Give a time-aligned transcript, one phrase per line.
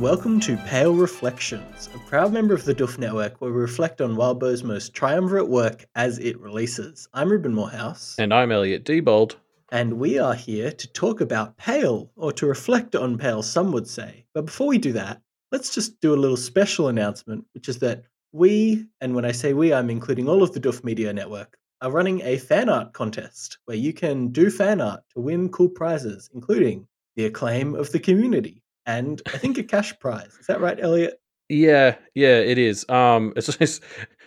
[0.00, 4.00] And welcome to Pale Reflections, a proud member of the Duff Network where we reflect
[4.00, 7.06] on Wildbow's most triumvirate work as it releases.
[7.12, 8.14] I'm Ruben Morehouse.
[8.18, 9.34] And I'm Elliot Diebold.
[9.70, 13.86] And we are here to talk about Pale, or to reflect on Pale, some would
[13.86, 14.24] say.
[14.32, 15.20] But before we do that,
[15.52, 19.52] let's just do a little special announcement, which is that we, and when I say
[19.52, 23.58] we, I'm including all of the Duff Media Network, are running a fan art contest
[23.66, 28.00] where you can do fan art to win cool prizes, including the acclaim of the
[28.00, 30.34] community and I think a cash prize.
[30.40, 31.20] Is that right, Elliot?
[31.48, 32.88] Yeah, yeah, it is.
[32.88, 33.82] Um, it's just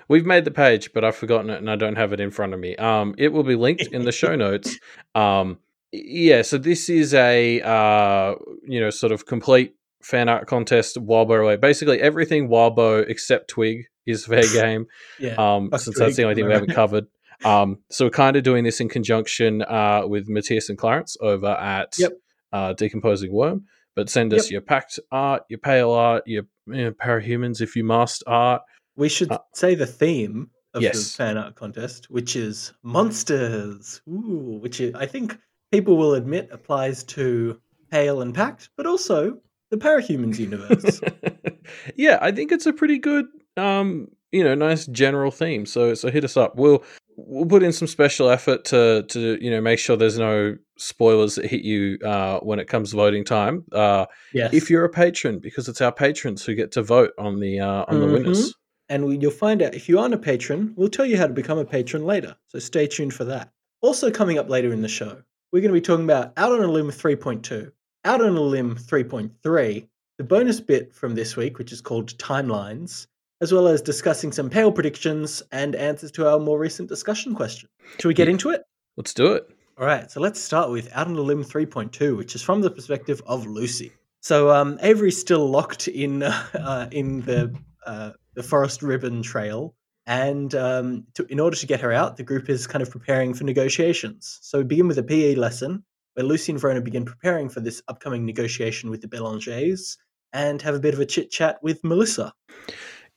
[0.09, 2.53] we've made the page, but I've forgotten it and I don't have it in front
[2.53, 2.75] of me.
[2.75, 4.77] Um, it will be linked in the show notes.
[5.15, 5.59] Um,
[5.91, 8.35] yeah, so this is a uh,
[8.67, 14.25] you know, sort of complete fan art contest Wildbow Basically everything Wildbow except Twig is
[14.27, 14.87] fair game.
[15.19, 15.35] yeah.
[15.35, 17.05] Um, since Twig, that's the only thing we haven't covered.
[17.45, 21.47] Um, so we're kind of doing this in conjunction uh, with Matthias and Clarence over
[21.47, 22.13] at yep.
[22.51, 23.65] uh, Decomposing Worm.
[23.95, 24.51] But send us yep.
[24.51, 28.61] your pact art, your pale art, your you know, parahumans if you must art.
[28.95, 31.11] We should uh, say the theme of yes.
[31.11, 34.01] the fan art contest, which is monsters.
[34.09, 35.37] Ooh, which is, I think
[35.71, 37.59] people will admit applies to
[37.91, 39.37] Pale and Pact, but also
[39.69, 40.99] the parahumans universe.
[41.95, 43.25] yeah, I think it's a pretty good
[43.57, 45.65] um, you know, nice general theme.
[45.65, 46.55] So so hit us up.
[46.55, 46.83] We'll
[47.15, 51.35] we'll put in some special effort to to you know make sure there's no spoilers
[51.35, 53.63] that hit you uh, when it comes voting time.
[53.71, 54.53] Uh, yes.
[54.53, 57.67] if you're a patron, because it's our patrons who get to vote on the uh,
[57.67, 57.99] on mm-hmm.
[57.99, 58.53] the winners.
[58.89, 61.33] And we, you'll find out if you aren't a patron, we'll tell you how to
[61.33, 62.35] become a patron later.
[62.47, 63.49] So stay tuned for that.
[63.81, 65.21] Also coming up later in the show,
[65.51, 67.71] we're going to be talking about Out on a Limb 3.2,
[68.05, 69.87] Out on a Limb 3.3,
[70.17, 73.07] the bonus bit from this week, which is called Timelines,
[73.43, 77.67] as well as discussing some pale predictions and answers to our more recent discussion question.
[77.99, 78.63] Should we get into it?
[78.95, 79.43] Let's do it.
[79.77, 82.71] All right, so let's start with Out on a Limb 3.2, which is from the
[82.71, 83.91] perspective of Lucy.
[84.21, 87.53] So um, Avery's still locked in uh, in the
[87.85, 89.75] uh, the forest ribbon trail,
[90.07, 93.33] and um, to, in order to get her out, the group is kind of preparing
[93.33, 94.39] for negotiations.
[94.41, 95.83] So we begin with a PE lesson
[96.13, 99.97] where Lucy and Verona begin preparing for this upcoming negotiation with the Belangers
[100.31, 102.33] and have a bit of a chit chat with Melissa.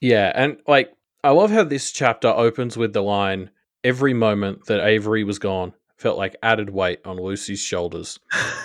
[0.01, 0.91] Yeah, and like
[1.23, 3.49] I love how this chapter opens with the line
[3.83, 8.19] every moment that Avery was gone felt like added weight on Lucy's shoulders.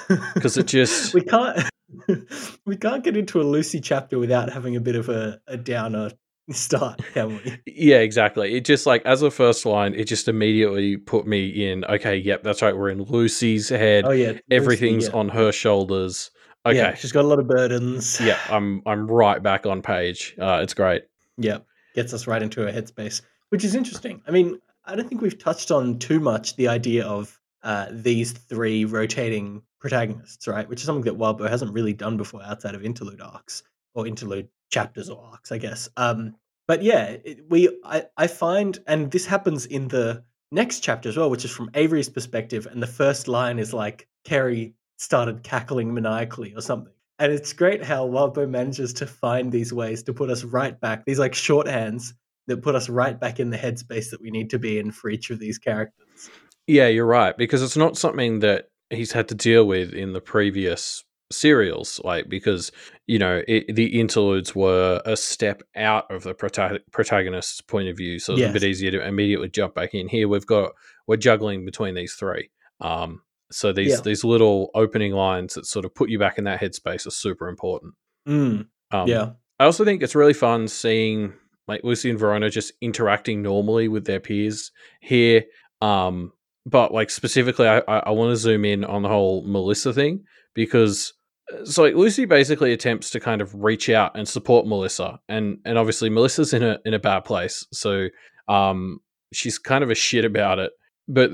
[0.35, 1.71] Because it just We can't
[2.67, 6.11] we can't get into a Lucy chapter without having a bit of a, a downer
[6.51, 7.59] start, can we?
[7.67, 8.55] Yeah, exactly.
[8.55, 12.43] It just like as a first line, it just immediately put me in, okay, yep,
[12.43, 14.05] that's right, we're in Lucy's head.
[14.07, 14.39] Oh yeah.
[14.51, 15.19] Everything's Lucy, yeah.
[15.19, 16.31] on her shoulders.
[16.67, 16.77] Okay.
[16.77, 18.21] Yeah, she's got a lot of burdens.
[18.21, 20.37] Yeah, I'm I'm right back on page.
[20.39, 21.05] Uh, it's great.
[21.37, 21.59] Yeah,
[21.95, 24.23] gets us right into a headspace, which is interesting.
[24.27, 28.33] I mean, I don't think we've touched on too much the idea of uh, these
[28.33, 30.69] three rotating protagonists, right?
[30.69, 33.63] Which is something that Wildbow hasn't really done before outside of interlude arcs
[33.95, 35.89] or interlude chapters or arcs, I guess.
[35.97, 36.35] Um,
[36.67, 41.17] but yeah, it, we I, I find, and this happens in the next chapter as
[41.17, 45.93] well, which is from Avery's perspective, and the first line is like Kerry started cackling
[45.95, 46.93] maniacally or something.
[47.23, 51.05] And it's great how Wildbow manages to find these ways to put us right back,
[51.05, 52.15] these like shorthands
[52.49, 55.09] that put us right back in the headspace that we need to be in for
[55.09, 56.31] each of these characters.
[56.67, 60.21] Yeah, you're right, because it's not something that he's had to deal with in the
[60.21, 62.73] previous serials, like because
[63.07, 67.97] you know it, the interludes were a step out of the prota- protagonist's point of
[67.97, 68.51] view, so it's yes.
[68.51, 70.09] a bit easier to immediately jump back in.
[70.09, 70.73] Here we've got
[71.07, 72.51] we're juggling between these three.
[72.81, 73.23] Um,
[73.53, 74.01] so these yeah.
[74.01, 77.49] these little opening lines that sort of put you back in that headspace are super
[77.49, 77.95] important.
[78.29, 81.35] Mm, um, yeah, I also think it's really fun seeing
[81.69, 85.45] like Lucy and Verona just interacting normally with their peers here.
[85.81, 86.33] Um,
[86.67, 90.25] but like specifically, I, I, I want to zoom in on the whole Melissa thing
[90.55, 91.13] because
[91.53, 95.59] uh, so like Lucy basically attempts to kind of reach out and support Melissa, and
[95.65, 98.09] and obviously Melissa's in a in a bad place, so
[98.49, 99.01] um,
[99.33, 100.73] she's kind of a shit about it.
[101.09, 101.33] But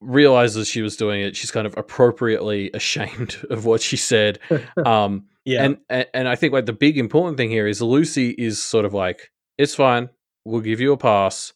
[0.00, 4.38] realizes she was doing it, she's kind of appropriately ashamed of what she said.
[4.84, 8.30] Um, yeah, and, and and I think like the big important thing here is Lucy
[8.30, 10.08] is sort of like, it's fine,
[10.44, 11.52] we'll give you a pass,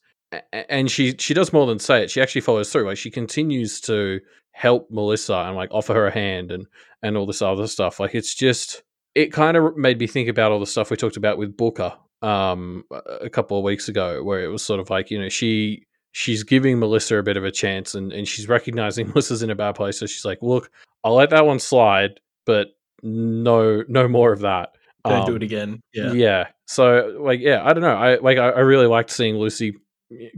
[0.52, 2.10] and she she does more than say it.
[2.10, 2.86] She actually follows through.
[2.86, 4.20] Like she continues to
[4.52, 6.66] help Melissa and like offer her a hand and
[7.02, 8.00] and all this other stuff.
[8.00, 8.82] Like it's just
[9.14, 11.92] it kind of made me think about all the stuff we talked about with Booker
[12.22, 12.84] um
[13.20, 16.42] a couple of weeks ago, where it was sort of like you know she she's
[16.42, 19.74] giving Melissa a bit of a chance and, and she's recognizing Melissa's in a bad
[19.74, 19.98] place.
[19.98, 20.70] So she's like, look,
[21.02, 22.68] I'll let that one slide, but
[23.02, 24.70] no, no more of that.
[25.04, 25.80] Don't um, do it again.
[25.92, 26.12] Yeah.
[26.12, 26.46] Yeah.
[26.66, 27.96] So like, yeah, I don't know.
[27.96, 29.74] I like, I, I really liked seeing Lucy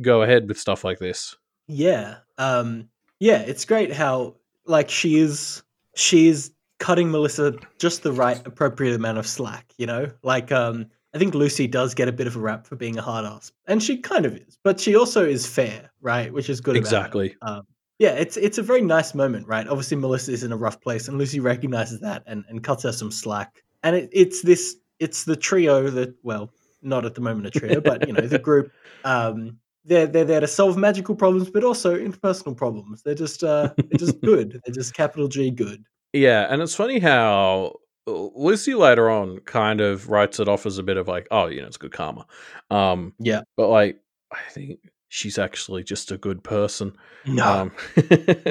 [0.00, 1.36] go ahead with stuff like this.
[1.66, 2.16] Yeah.
[2.38, 2.88] Um,
[3.18, 3.40] yeah.
[3.40, 4.36] It's great how
[4.66, 5.62] like she is,
[5.94, 10.10] she is cutting Melissa just the right appropriate amount of slack, you know?
[10.22, 13.02] Like um I think Lucy does get a bit of a rap for being a
[13.02, 13.52] hard ass.
[13.66, 14.58] And she kind of is.
[14.64, 16.32] But she also is fair, right?
[16.32, 17.36] Which is good exactly.
[17.40, 17.62] Um,
[17.98, 19.66] yeah, it's it's a very nice moment, right?
[19.68, 22.92] Obviously Melissa is in a rough place and Lucy recognizes that and, and cuts her
[22.92, 23.62] some slack.
[23.84, 26.50] And it, it's this it's the trio that well,
[26.82, 28.72] not at the moment a trio, but you know, the group
[29.04, 33.02] um they're they're there to solve magical problems, but also interpersonal problems.
[33.02, 34.60] They're just uh they're just good.
[34.64, 35.84] They're just capital G good.
[36.12, 40.82] Yeah, and it's funny how Lucy later on kind of writes it off as a
[40.82, 42.26] bit of like, oh, you know, it's good karma.
[42.70, 43.42] Um, Yeah.
[43.56, 44.00] but like,
[44.32, 46.96] I think she's actually just a good person.
[47.26, 47.72] No, Um,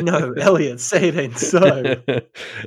[0.04, 2.02] no, Elliot, say it ain't so.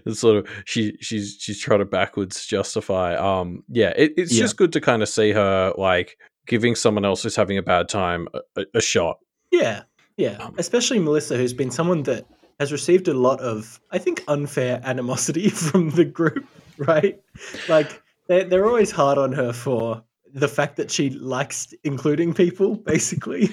[0.04, 3.16] It's sort of she she's she's trying to backwards justify.
[3.16, 4.42] Um, yeah, it, it's Yeah.
[4.42, 7.88] just good to kind of see her like giving someone else who's having a bad
[7.88, 9.18] time a, a, a shot.
[9.50, 9.82] Yeah,
[10.16, 10.36] yeah.
[10.36, 12.26] Um, Especially Melissa, who's been someone that
[12.60, 16.46] has received a lot of, I think, unfair animosity from the group,
[16.86, 17.20] right?
[17.68, 20.02] Like, they're, they're always hard on her for
[20.32, 23.48] the fact that she likes including people, basically.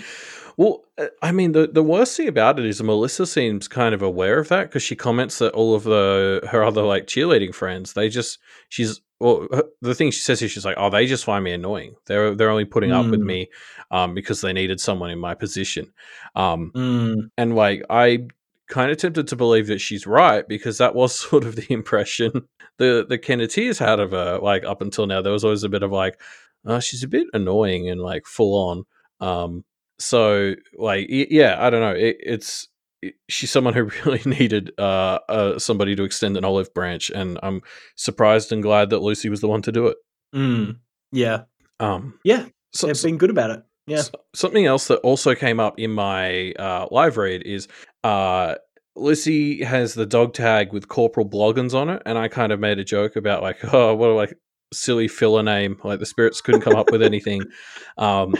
[0.57, 4.01] Well, uh, I mean, the the worst thing about it is Melissa seems kind of
[4.03, 7.93] aware of that because she comments that all of the her other like cheerleading friends,
[7.93, 8.37] they just
[8.69, 9.47] she's well,
[9.81, 11.95] the thing she says is she's like, oh, they just find me annoying.
[12.05, 13.25] They're they're only putting up with Mm.
[13.25, 13.49] me
[13.89, 15.91] um, because they needed someone in my position.
[16.35, 18.27] Um, Mm, and like I
[18.73, 22.31] kind of tempted to believe that she's right because that was sort of the impression
[22.79, 24.39] the the Kenneteers had of her.
[24.41, 26.19] Like up until now, there was always a bit of like,
[26.65, 28.83] oh, she's a bit annoying and like full on.
[29.27, 29.63] Um,
[29.99, 31.91] so like yeah, I don't know.
[32.07, 32.67] It, it's
[33.01, 37.37] it- she's someone who really needed uh, uh somebody to extend an olive branch, and
[37.43, 37.61] I'm
[37.95, 39.97] surprised and glad that Lucy was the one to do it.
[40.35, 40.77] mm.
[41.11, 41.43] Yeah,
[41.79, 42.47] Um, yeah.
[42.73, 43.61] so, They've been good about it.
[43.85, 43.97] Yeah.
[43.99, 47.67] S- something else that also came up in my uh, live read is
[48.03, 48.55] uh,
[48.95, 52.79] Lucy has the dog tag with Corporal Bloggins on it, and I kind of made
[52.79, 54.37] a joke about like, oh, what a like
[54.73, 55.77] silly filler name.
[55.83, 57.41] Like the spirits couldn't come up with anything,
[57.97, 58.35] um,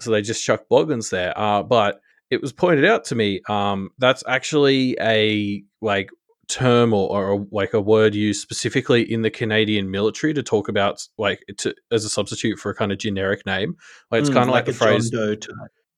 [0.00, 1.38] so they just chucked Bloggins there.
[1.38, 2.00] Uh, but
[2.30, 6.10] it was pointed out to me um, that's actually a like
[6.48, 10.68] term or, or a, like a word used specifically in the Canadian military to talk
[10.68, 13.76] about like to, as a substitute for a kind of generic name.
[14.10, 15.10] Like it's Mm, kind of like, the a John phrase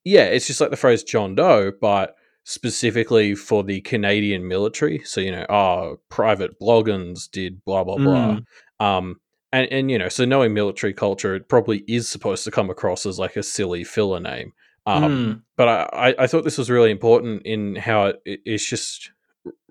[0.05, 2.15] yeah, it's just like the phrase John Doe, but
[2.45, 5.03] specifically for the Canadian military.
[5.05, 8.39] So, you know, oh, Private Bloggins did blah, blah, blah.
[8.81, 9.21] Um,
[9.53, 13.05] and, and, you know, so knowing military culture, it probably is supposed to come across
[13.07, 14.53] as like a silly filler name.
[14.87, 18.69] Um, Mm, But I, I, thought this was really important in how it, it- it's
[18.69, 19.11] just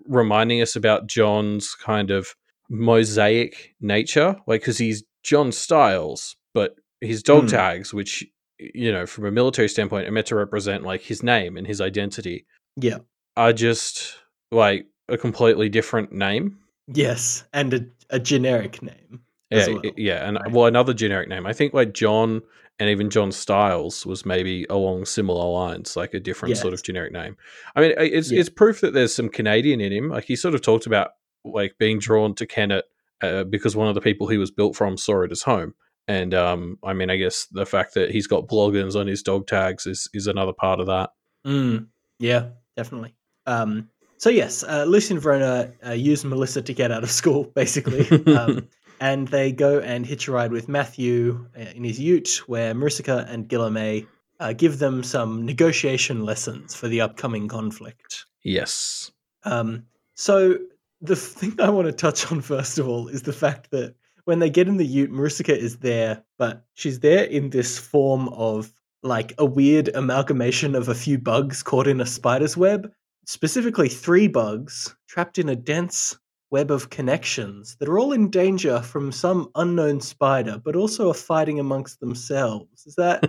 [0.06, 2.34] reminding us about John's kind of
[2.68, 4.36] mosaic nature.
[4.46, 7.50] Like, because he's John Styles, but his dog Mm.
[7.50, 8.24] tags, which,
[8.58, 11.80] you know, from a military standpoint, are meant to represent like his name and his
[11.80, 12.46] identity,
[12.76, 12.98] yeah.
[13.36, 14.16] are just
[14.50, 16.58] like a completely different name.
[16.88, 19.20] Yes, and a, a generic name.
[19.50, 20.52] Yeah, well, yeah, and right?
[20.52, 21.46] well, another generic name.
[21.46, 22.42] I think like John
[22.78, 27.12] and even John Styles was maybe along similar lines, like a different sort of generic
[27.12, 27.36] name.
[27.76, 28.40] I mean, it's Yeah.
[28.40, 30.08] it's proof that there's some Canadian in him.
[30.08, 31.10] Like he sort of talked about
[31.44, 32.84] like being drawn to Kennet
[33.22, 35.74] uh, because one of the people he was built from saw it as home.
[36.08, 39.46] And um, I mean, I guess the fact that he's got bloggins on his dog
[39.46, 41.10] tags is is another part of that.
[41.46, 43.14] Mm, yeah, definitely.
[43.46, 47.44] Um, so yes, uh, Lucy and Verona uh, use Melissa to get out of school,
[47.54, 48.68] basically, um,
[49.00, 53.26] and they go and hitch a ride with Matthew uh, in his ute, where Mariska
[53.28, 54.06] and Guilherme
[54.40, 58.26] uh, give them some negotiation lessons for the upcoming conflict.
[58.42, 59.10] Yes.
[59.44, 59.84] Um,
[60.14, 60.58] so
[61.00, 64.38] the thing I want to touch on first of all is the fact that when
[64.38, 68.72] they get in the Ute, Mariska is there, but she's there in this form of
[69.02, 72.90] like a weird amalgamation of a few bugs caught in a spider's web,
[73.26, 76.18] specifically three bugs trapped in a dense
[76.50, 81.14] web of connections that are all in danger from some unknown spider, but also are
[81.14, 82.86] fighting amongst themselves.
[82.86, 83.24] Is that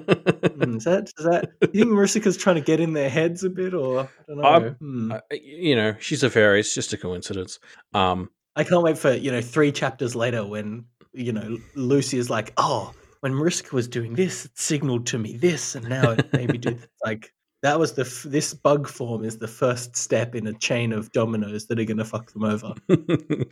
[0.55, 3.49] hmm, is that is that you think Mariska's trying to get in their heads a
[3.49, 4.43] bit, or I don't know?
[4.43, 5.11] Um, Hmm.
[5.11, 6.59] Uh, you know, she's a fairy.
[6.59, 7.59] It's just a coincidence.
[7.93, 12.29] Um, I can't wait for you know three chapters later when you know Lucy is
[12.29, 16.31] like, oh, when Mariska was doing this, it signaled to me this, and now it
[16.33, 20.47] maybe did like that was the f- this bug form is the first step in
[20.47, 22.73] a chain of dominoes that are going to fuck them over.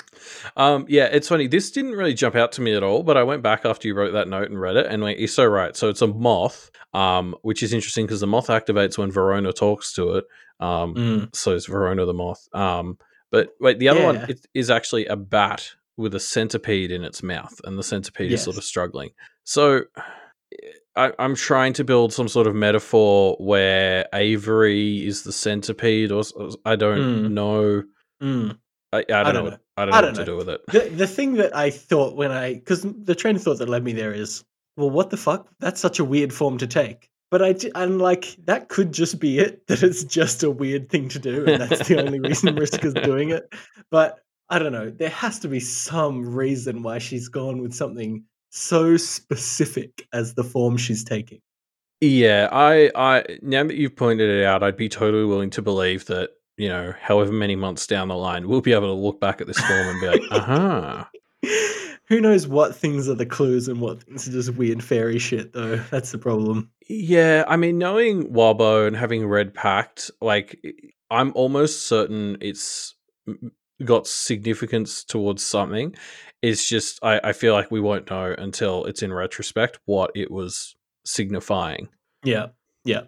[0.58, 1.48] um, yeah, it's funny.
[1.48, 3.94] This didn't really jump out to me at all, but I went back after you
[3.94, 5.76] wrote that note and read it, and went, you're so right.
[5.76, 9.94] So it's a moth, um, which is interesting because the moth activates when Verona talks
[9.94, 10.26] to it.
[10.60, 11.36] Um, Mm.
[11.36, 12.48] so it's Verona the moth.
[12.54, 12.98] Um,
[13.32, 14.26] but wait, the other one Yeah.
[14.30, 18.42] it is actually a bat with a centipede in its mouth, and the centipede is
[18.42, 19.12] sort of struggling.
[19.50, 19.82] So
[20.96, 26.22] I, I'm trying to build some sort of metaphor where Avery is the centipede, or
[26.36, 27.32] or I don't Mm.
[27.32, 27.84] know.
[28.22, 28.60] Mm.
[28.94, 29.58] I, I don't, know.
[29.76, 30.62] I don't I know don't what to do with it.
[30.68, 33.84] The the thing that I thought when I because the train of thought that led
[33.84, 34.44] me there is
[34.78, 35.50] well, what the fuck?
[35.60, 37.10] That's such a weird form to take.
[37.32, 37.42] But
[37.76, 41.46] i'm like that could just be it that it's just a weird thing to do,
[41.48, 43.52] and that's the only reason Mariska's doing it.
[43.90, 44.92] But I don't know.
[44.92, 50.44] There has to be some reason why she's gone with something so specific as the
[50.44, 51.42] form she's taking.
[52.02, 56.06] Yeah, I, I now that you've pointed it out, I'd be totally willing to believe
[56.06, 59.40] that you know, however many months down the line, we'll be able to look back
[59.40, 61.06] at this form and be like, uh huh.
[62.10, 65.54] Who knows what things are the clues and what things are just weird fairy shit,
[65.54, 65.78] though.
[65.92, 66.70] That's the problem.
[66.90, 70.60] Yeah, I mean, knowing Wildbow and having read Pact, like,
[71.12, 72.96] I'm almost certain it's
[73.86, 75.96] got significance towards something.
[76.42, 80.32] It's just, I, I feel like we won't know until it's in retrospect what it
[80.32, 81.90] was signifying.
[82.24, 82.48] Yeah,
[82.86, 83.04] yeah,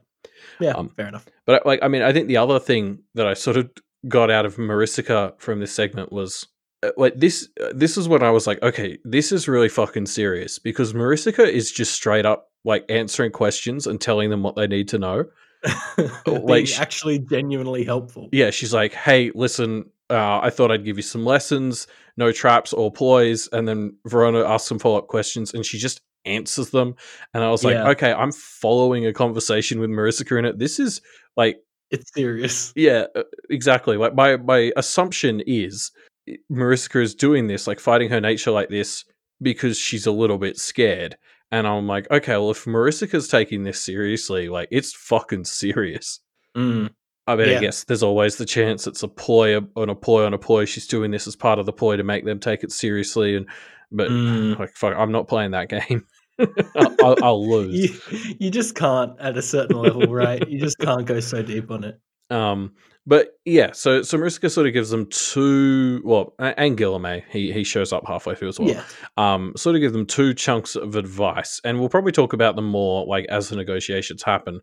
[0.60, 0.72] yeah.
[0.72, 1.26] Um, fair enough.
[1.46, 3.70] But like, I mean, I think the other thing that I sort of
[4.08, 6.48] got out of Mariska from this segment was
[6.84, 7.48] uh, like this.
[7.62, 11.44] Uh, this is when I was like, okay, this is really fucking serious because Mariska
[11.44, 15.26] is just straight up like answering questions and telling them what they need to know.
[16.26, 18.30] Like actually genuinely helpful.
[18.32, 19.86] Yeah, she's like, hey, listen.
[20.12, 21.88] Uh, I thought I'd give you some lessons,
[22.18, 26.02] no traps or ploys, and then Verona asks some follow up questions, and she just
[26.26, 26.94] answers them.
[27.34, 27.90] And I was like, Yeah.
[27.90, 30.60] okay, I'm following a conversation with Mariska in it.
[30.60, 31.02] This is
[31.38, 31.58] like
[31.90, 32.72] It's serious.
[32.76, 33.98] Yeah, uh, exactly.
[33.98, 35.92] Like my my assumption is
[36.30, 39.04] i- Mariska is doing this, like fighting her nature like this,
[39.42, 41.18] because she's a little bit scared.
[41.54, 46.20] And I'm like, okay, well, if Mariska's taking this seriously, like it's fucking serious.
[46.56, 46.92] Mm.
[47.28, 50.34] I mean, I guess there's always the chance it's a ploy on a ploy on
[50.34, 50.66] a ploy.
[50.66, 53.36] She's doing this as part of the ploy to make them take it seriously.
[53.36, 53.48] And
[53.92, 54.58] but Mm.
[54.58, 56.06] like, fuck, I'm not playing that game.
[57.04, 57.76] I'll, I'll, lose.
[58.12, 60.48] You, you just can't at a certain level, right?
[60.50, 62.00] You just can't go so deep on it.
[62.32, 62.74] Um,
[63.06, 66.02] but yeah, so so Mariska sort of gives them two.
[66.04, 68.70] Well, and Guilherme, he he shows up halfway through as well.
[68.70, 68.84] Yeah.
[69.18, 72.66] Um, sort of give them two chunks of advice, and we'll probably talk about them
[72.68, 74.62] more like as the negotiations happen.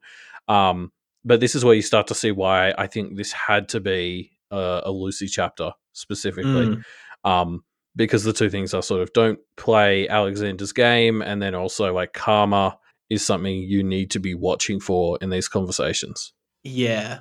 [0.48, 0.90] Um,
[1.28, 4.32] but this is where you start to see why I think this had to be
[4.50, 6.66] a, a Lucy chapter specifically.
[6.66, 6.82] Mm.
[7.24, 11.92] Um, because the two things are sort of don't play Alexander's game, and then also
[11.92, 12.78] like karma
[13.10, 16.32] is something you need to be watching for in these conversations.
[16.62, 17.20] Yeah,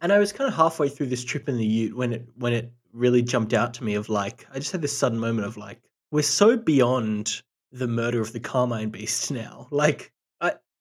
[0.00, 2.52] and I was kind of halfway through this trip in the Ute when it when
[2.52, 5.56] it really jumped out to me of like I just had this sudden moment of
[5.56, 9.66] like we're so beyond the murder of the Carmine Beast now.
[9.70, 10.12] Like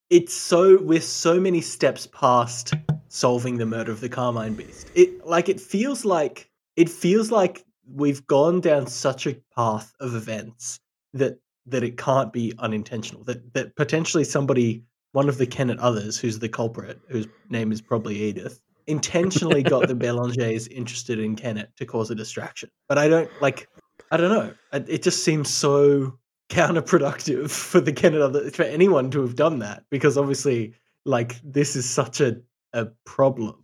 [0.10, 2.74] it's so we're so many steps past
[3.08, 4.92] solving the murder of the Carmine Beast.
[4.96, 10.16] It like it feels like it feels like we've gone down such a path of
[10.16, 10.80] events
[11.14, 13.24] that that it can't be unintentional.
[13.24, 14.84] That that potentially somebody
[15.14, 19.88] one of the Kennet others, who's the culprit, whose name is probably Edith, intentionally got
[19.88, 22.70] the Belangers interested in Kennet to cause a distraction.
[22.90, 23.70] But I don't like.
[24.12, 24.54] I don't know.
[24.88, 30.18] It just seems so counterproductive for the Canada for anyone to have done that because
[30.18, 30.74] obviously,
[31.06, 32.38] like this is such a
[32.74, 33.56] a problem.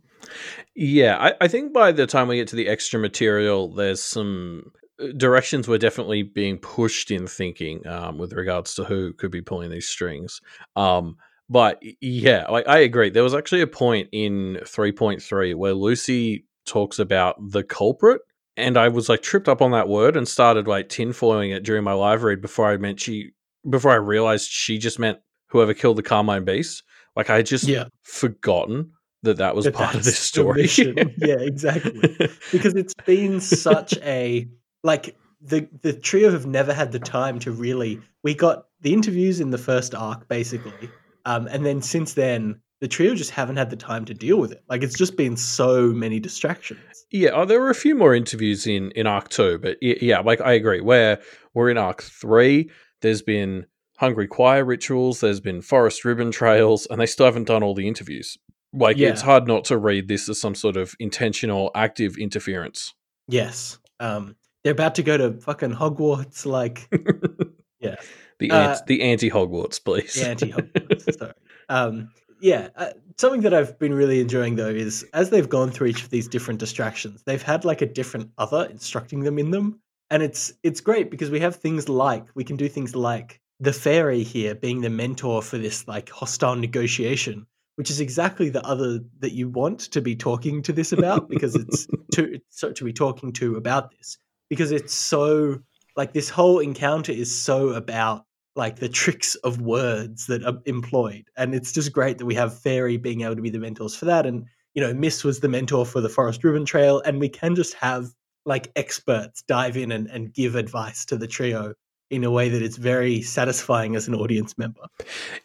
[0.74, 4.72] Yeah, I, I think by the time we get to the extra material, there's some
[5.00, 9.42] uh, directions we're definitely being pushed in thinking um, with regards to who could be
[9.42, 10.40] pulling these strings.
[10.76, 11.16] Um,
[11.48, 13.10] but yeah, like I agree.
[13.10, 18.22] There was actually a point in 3.3 where Lucy talks about the culprit,
[18.56, 21.84] and I was like tripped up on that word and started like tinfoiling it during
[21.84, 23.30] my live read before I meant she,
[23.68, 25.18] before I realized she just meant
[25.48, 26.82] whoever killed the Carmine Beast.
[27.16, 27.84] Like I had just Yeah.
[28.02, 28.92] forgotten
[29.22, 30.68] that that was That part of this story.
[31.18, 32.16] yeah, exactly.
[32.50, 34.48] because it's been such a
[34.82, 39.40] like the the trio have never had the time to really we got the interviews
[39.40, 40.88] in the first arc basically
[41.24, 44.52] um and then since then the trio just haven't had the time to deal with
[44.52, 48.14] it like it's just been so many distractions Yeah, oh, there were a few more
[48.14, 50.80] interviews in in Arc Two, but yeah, like I agree.
[50.80, 51.20] Where
[51.54, 52.70] we're in Arc Three,
[53.02, 53.66] there's been
[53.98, 57.86] Hungry Choir rituals, there's been Forest Ribbon trails, and they still haven't done all the
[57.86, 58.36] interviews.
[58.72, 59.10] Like Yeah.
[59.10, 62.94] it's hard not to read this as some sort of intentional, active interference.
[63.28, 64.34] yes um
[64.64, 66.88] they're about to go to fucking hogwarts like
[67.80, 67.96] yeah
[68.38, 70.14] The Uh, ant, the anti Hogwarts, please.
[70.14, 71.18] the anti Hogwarts.
[71.18, 71.32] sorry.
[71.68, 72.08] Um,
[72.42, 76.02] yeah, uh, something that I've been really enjoying though is as they've gone through each
[76.02, 79.80] of these different distractions, they've had like a different other instructing them in them,
[80.10, 83.72] and it's it's great because we have things like we can do things like the
[83.72, 87.46] fairy here being the mentor for this like hostile negotiation,
[87.76, 91.54] which is exactly the other that you want to be talking to this about because
[91.54, 94.18] it's to so to be talking to about this
[94.50, 95.60] because it's so
[95.96, 101.24] like this whole encounter is so about like the tricks of words that are employed
[101.36, 104.04] and it's just great that we have fairy being able to be the mentors for
[104.04, 107.28] that and you know miss was the mentor for the forest ribbon trail and we
[107.28, 108.12] can just have
[108.44, 111.74] like experts dive in and, and give advice to the trio
[112.12, 114.82] in a way that it's very satisfying as an audience member.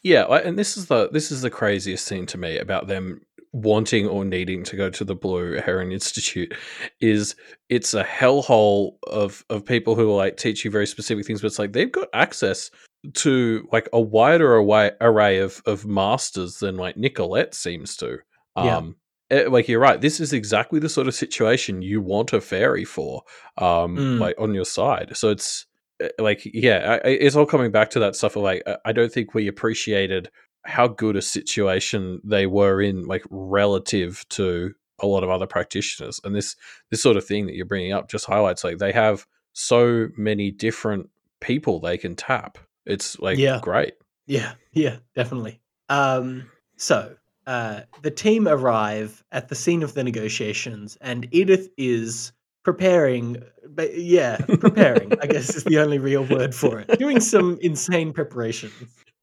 [0.04, 3.22] Yeah, and this is the this is the craziest thing to me about them
[3.54, 6.54] wanting or needing to go to the Blue Heron Institute
[7.00, 7.36] is
[7.70, 11.60] it's a hellhole of of people who like teach you very specific things, but it's
[11.60, 12.70] like they've got access
[13.14, 18.20] to like a wider array, array of of masters than like Nicolette seems to.
[18.56, 18.78] Yeah.
[18.78, 18.96] Um,
[19.30, 22.86] it- like you're right, this is exactly the sort of situation you want a fairy
[22.86, 23.24] for,
[23.58, 24.20] um, Mm.
[24.20, 25.16] like on your side.
[25.18, 25.66] So it's
[26.04, 28.92] uh, like yeah, I, it's all coming back to that stuff of like I- I
[28.94, 30.30] don't think we appreciated
[30.64, 36.20] how good a situation they were in, like relative to a lot of other practitioners.
[36.24, 36.56] And this
[36.90, 40.52] this sort of thing that you're bringing up just highlights like they have so many
[40.52, 41.10] different
[41.42, 42.58] people they can tap.
[42.88, 43.60] It's like Yeah.
[43.62, 43.94] great.
[44.26, 45.62] Yeah, yeah, definitely.
[45.90, 47.16] Um, so
[47.46, 53.42] uh, the team arrive at the scene of the negotiations, and Edith is preparing.
[53.70, 55.14] But yeah, preparing.
[55.22, 57.00] I guess is the only real word for it.
[57.00, 58.74] Doing some insane preparations.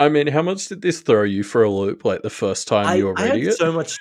[0.01, 2.05] I mean, how much did this throw you for a loop?
[2.05, 3.59] Like the first time I, you were I reading had it?
[3.59, 3.99] so much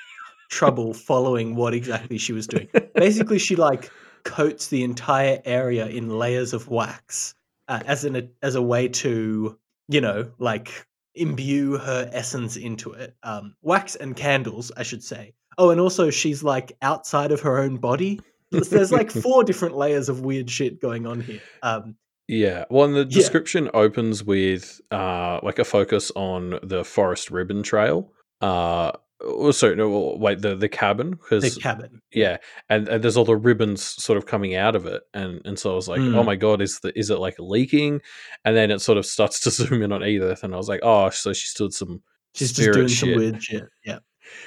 [0.50, 2.70] trouble following what exactly she was doing.
[2.96, 3.91] Basically, she like
[4.24, 7.36] coats the entire area in layers of wax
[7.67, 13.15] uh, as an as a way to you know like imbue her essence into it.
[13.24, 15.34] Um, wax and candles, I should say.
[15.58, 18.20] Oh, and also she's like outside of her own body.
[18.51, 21.41] There's- like four different layers of weird shit going on here.
[21.62, 21.96] Um,
[22.27, 22.65] Yeah.
[22.72, 23.05] Well, and the Yeah.
[23.20, 28.12] description opens with uh, like a focus on the forest ribbon trail.
[28.41, 28.93] Uh,
[29.25, 32.01] also, no, wait, the the cabin because the cabin.
[32.12, 32.38] yeah,
[32.70, 35.72] and, and there's all the ribbons sort of coming out of it, and and so
[35.72, 36.25] I was like, oh Mm.
[36.25, 38.01] my god, is the is it like leaking?
[38.46, 40.82] And then it sort of starts to zoom in on Edith, and I was like,
[40.84, 42.01] oh, so she stood some
[42.36, 42.98] She's just doing shit.
[43.00, 43.64] some weird shit.
[43.86, 44.00] Yeah.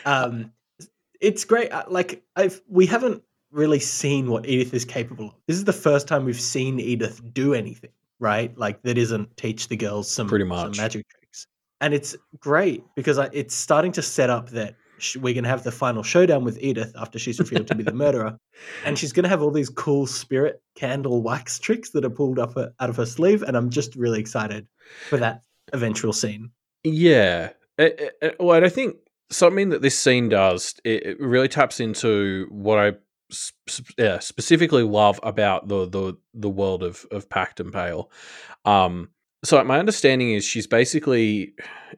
[0.05, 0.53] Um,
[1.21, 1.71] it's great.
[1.73, 5.35] uh, Like I've we haven't really seen what Edith is capable of.
[5.47, 8.57] This is the first time we've seen Edith do anything, right?
[8.59, 10.77] Like that isn't teach the girls some Pretty some much.
[10.79, 11.26] magic tricks,
[11.81, 15.63] and it's great because I, it's starting to set up that sh- we're gonna have
[15.65, 18.39] the final showdown with Edith after she's revealed to be the murderer,
[18.85, 22.55] and she's gonna have all these cool spirit candle wax tricks that are pulled up
[22.55, 24.67] her, out of her sleeve, and I'm just really excited
[25.09, 26.51] for that eventual scene.
[26.85, 27.51] Yeah.
[27.79, 28.97] It, it- well, I think
[29.31, 32.93] something that this scene does, it, it really taps into what I
[33.29, 38.09] sp- yeah, specifically love about the, the, the world of, of Pact and Pale.
[38.65, 39.11] Um,
[39.47, 41.53] so my understanding is she's basically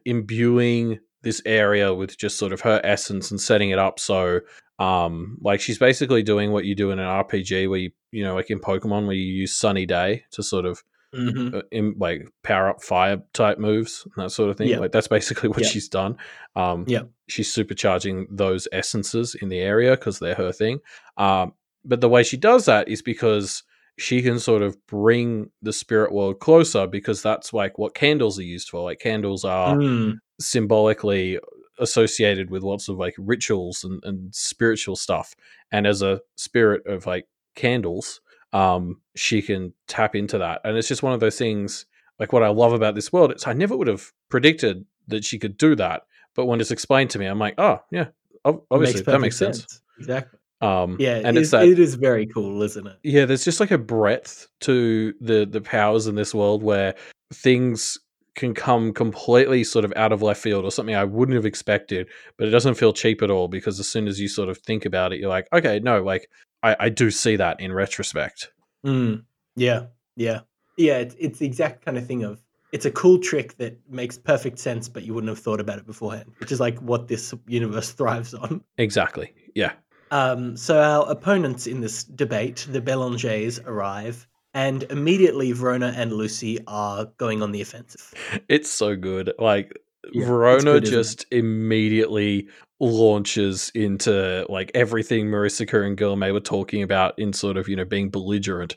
[0.05, 4.39] imbuing this area with just sort of her essence and setting it up so
[4.79, 8.33] um like she's basically doing what you do in an RPG where you you know
[8.35, 11.55] like in Pokemon where you use Sunny Day to sort of Mm-hmm.
[11.55, 14.67] uh, in like power up fire type moves and that sort of thing.
[14.69, 14.77] Yeah.
[14.77, 15.67] Like that's basically what Yeah.
[15.69, 16.17] she's done.
[16.55, 17.01] Um, Yeah.
[17.27, 20.81] she's supercharging those essences in the area because they're her thing.
[21.17, 23.63] Um, but the way she does that is because
[23.99, 28.43] she can sort of bring the spirit world closer because that's like what candles are
[28.43, 28.81] used for.
[28.83, 30.19] Like candles are Mm.
[30.39, 31.39] symbolically
[31.79, 35.35] associated with lots of like rituals and, and spiritual stuff.
[35.71, 38.21] And as a spirit of like candles,
[38.53, 40.61] um, she can tap into that.
[40.63, 41.85] And it's just one of those things
[42.19, 43.31] like what I love about this world.
[43.31, 46.03] It's I never would have predicted that she could do that.
[46.35, 48.07] But when it's explained to me, I'm like, oh yeah,
[48.45, 49.81] ob- obviously that perfect makes sense.
[49.99, 50.39] Exactly.
[50.61, 52.97] Um, Yeah, and it it's that it is very cool, isn't it?
[53.03, 56.95] yeah, there's just like a breadth to the the powers in this world where
[57.33, 57.97] things
[58.35, 62.07] can come completely sort of out of left field or something I wouldn't have expected,
[62.37, 64.85] but it doesn't feel cheap at all because as soon as you sort of think
[64.85, 66.29] about it, you're like, okay, no, like
[66.63, 68.51] I, I do see that in retrospect.
[68.85, 69.23] Mm.
[69.55, 70.41] Yeah, yeah,
[70.77, 70.97] yeah.
[70.99, 72.41] It's it's the exact kind of thing of
[72.71, 75.85] it's a cool trick that makes perfect sense, but you wouldn't have thought about it
[75.85, 78.63] beforehand, which is like what this universe thrives on.
[78.77, 79.33] Exactly.
[79.55, 79.71] Yeah.
[80.11, 86.59] Um, so our opponents in this debate, the Belangers, arrive, and immediately Verona and Lucy
[86.67, 88.13] are going on the offensive.
[88.47, 89.31] It's so good.
[89.37, 89.77] Like
[90.11, 92.47] Yeah, Verona good, just immediately
[92.79, 97.85] launches into like everything Mariska and Guilherme were talking about in sort of, you know,
[97.85, 98.75] being belligerent.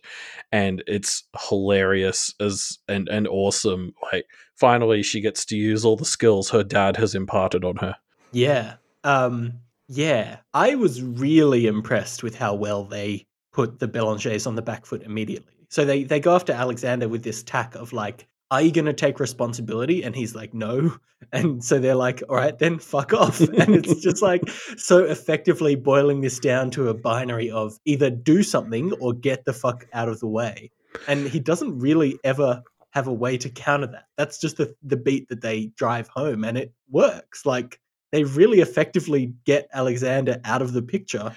[0.51, 3.95] And it's hilarious as and and awesome.
[4.13, 7.97] Like finally she gets to use all the skills her dad has imparted on her.
[8.33, 8.75] Yeah.
[9.05, 9.61] Um
[9.93, 10.39] yeah.
[10.55, 15.03] I was really impressed with how well they put the Belangers on the back foot
[15.03, 15.67] immediately.
[15.69, 18.93] So they they go after Alexander with this tack of like, are you going to
[18.93, 20.03] take responsibility?
[20.03, 20.97] And he's like, no.
[21.33, 23.41] And so they're like, all right, then fuck off.
[23.61, 24.43] And it's just like
[24.77, 29.53] so effectively boiling this down to a binary of either do something or get the
[29.53, 30.73] fuck out of the way.
[31.07, 34.07] And he doesn't really ever have a way to counter that.
[34.17, 37.47] That's just the the beat that they drive home and it works.
[37.47, 37.79] Like
[38.13, 41.35] they really effectively get Alexander out of the picture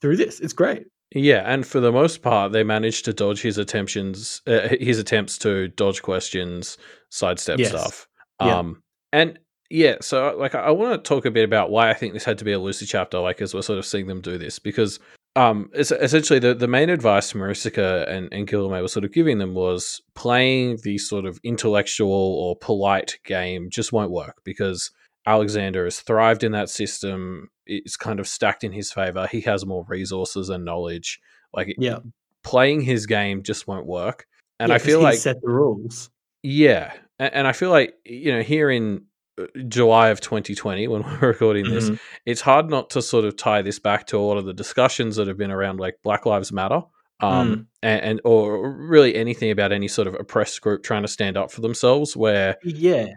[0.00, 0.38] through this.
[0.40, 0.86] It's great.
[1.12, 5.38] Yeah, and for the most part, they managed to dodge his attempts, uh, his attempts
[5.38, 6.78] to dodge questions,
[7.08, 7.70] sidestep Yes.
[7.70, 8.06] stuff.
[8.40, 8.58] Yeah.
[8.58, 9.38] Um, and
[9.70, 12.24] yeah, so like I, I want to talk a bit about why I think this
[12.24, 14.58] had to be a Lucy chapter, like as we're sort of seeing them do this,
[14.60, 15.00] because
[15.36, 19.38] um, es- essentially the, the main advice Mariska and and Guilherme were sort of giving
[19.38, 24.90] them was playing the sort of intellectual or polite game just won't work because
[25.26, 27.50] Alexander has thrived in that system.
[27.66, 29.26] It's kind of stacked in his favor.
[29.30, 31.20] He has more resources and knowledge.
[31.52, 31.98] Like Yeah.
[32.42, 34.26] playing his game just won't work.
[34.58, 36.10] And Yeah, I feel he like set the rules.
[36.42, 39.04] yeah, and, and I feel like you know here in
[39.40, 41.98] uh, July of 2020 when we're recording this, Mhm.
[42.26, 45.16] it's hard not to sort of tie this back to a lot of the discussions
[45.16, 46.82] that have been around like Black Lives Matter.
[47.22, 51.36] Um, and, and or really anything about any sort of oppressed group trying to stand
[51.36, 53.08] up for themselves, where Yeah,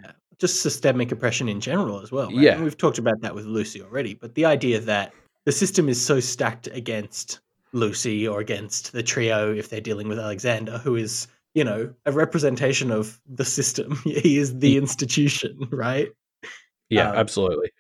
[0.44, 2.28] just systemic oppression in general as well.
[2.28, 2.40] Right?
[2.40, 2.56] Yeah.
[2.56, 4.14] and we've talked about that with Lucy already.
[4.14, 5.14] But the idea that
[5.46, 7.40] the system is so stacked against
[7.72, 12.12] Lucy or against the trio if they're dealing with Alexander, who is you know a
[12.12, 13.96] representation of the system.
[14.04, 16.10] he is the institution, right?
[16.90, 17.72] yeah, Um, absolutely.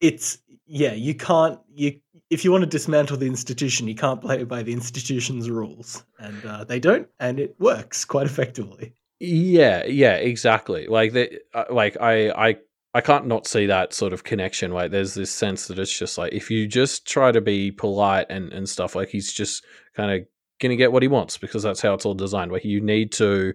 [0.00, 2.00] It's yeah, you can't you
[2.30, 6.04] if you want to dismantle the institution, you can't play it by the institution's rules,
[6.18, 8.92] and uh, they don't, and it works quite effectively.
[9.20, 10.86] Yeah, yeah, exactly.
[10.86, 12.56] Like the uh, like I I
[12.94, 14.72] I can't not see that sort of connection.
[14.72, 18.26] Like there's this sense that it's just like if you just try to be polite
[18.30, 19.64] and and stuff, like he's just
[19.96, 20.26] kind of
[20.60, 22.52] gonna get what he wants because that's how it's all designed.
[22.52, 23.54] Like you need to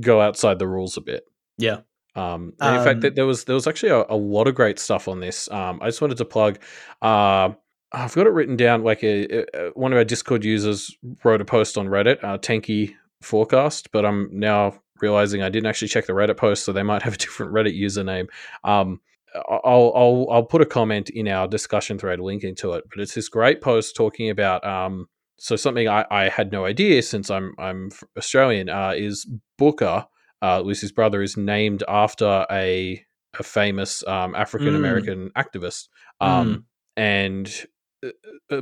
[0.00, 1.24] go outside the rules a bit.
[1.58, 1.80] Yeah.
[2.16, 4.54] Um, and in fact, Um, that there was there was actually a, a lot of
[4.54, 5.50] great stuff on this.
[5.50, 6.58] Um, I just wanted to plug.
[7.02, 7.50] Uh,
[7.92, 8.84] I've got it written down.
[8.84, 12.94] Like a, a, one of our Discord users wrote a post on Reddit, uh, Tanky
[13.22, 17.02] Forecast, but I'm now realizing I didn't actually check the Reddit post, so they might
[17.02, 18.28] have a different Reddit username.
[18.64, 19.00] Um,
[19.34, 23.14] I'll I'll I'll put a comment in our discussion thread linking to it, but it's
[23.14, 25.08] this great post talking about um.
[25.42, 30.06] So something I, I had no idea since I'm I'm Australian uh, is Booker
[30.42, 33.04] uh, Lucy's brother is named after a
[33.38, 35.88] a famous um, African American activist,
[36.20, 36.64] um,
[36.96, 37.79] and uh, uh,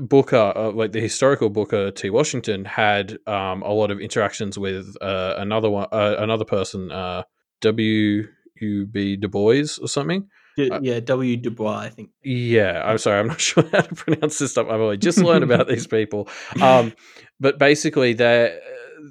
[0.01, 2.11] Booker, uh, like the historical Booker T.
[2.11, 7.23] Washington, had um, a lot of interactions with uh, another one, uh, another person, uh,
[7.61, 8.25] W.
[8.61, 8.87] U.
[8.87, 9.15] B.
[9.17, 10.29] Du Bois or something.
[10.57, 11.37] D- Uh, yeah, W.
[11.37, 12.11] Du Bois, I think.
[12.25, 14.67] Yeah, I'm sorry, I'm not sure how to pronounce this stuff.
[14.69, 16.29] I've only just learned about these people.
[16.61, 16.93] Um,
[17.39, 18.59] but basically, they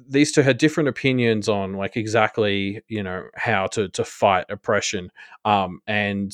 [0.06, 5.10] these two had different opinions on like exactly you know how to to fight oppression.
[5.46, 6.30] Um, and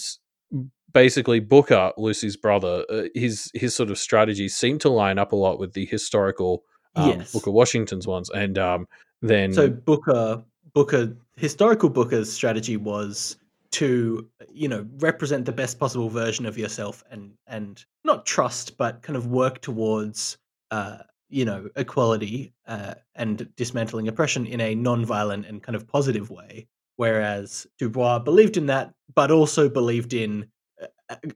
[0.95, 5.37] basically, Booker, Lucy's brother, uh, his his sort of strategies seem to line up a
[5.37, 6.65] lot with the historical
[6.97, 7.33] um, Yes.
[7.33, 8.31] Booker Washington's ones.
[8.31, 8.89] And um,
[9.21, 13.37] then So Booker, Booker, historical Booker's strategy was
[13.73, 19.03] to, you know, represent the best possible version of yourself and and not trust, but
[19.03, 20.39] kind of work towards,
[20.71, 26.31] uh, you know, equality uh, and dismantling oppression in a non-violent and kind of positive
[26.31, 26.69] way.
[26.97, 30.47] Whereas Dubois believed in that, but also believed in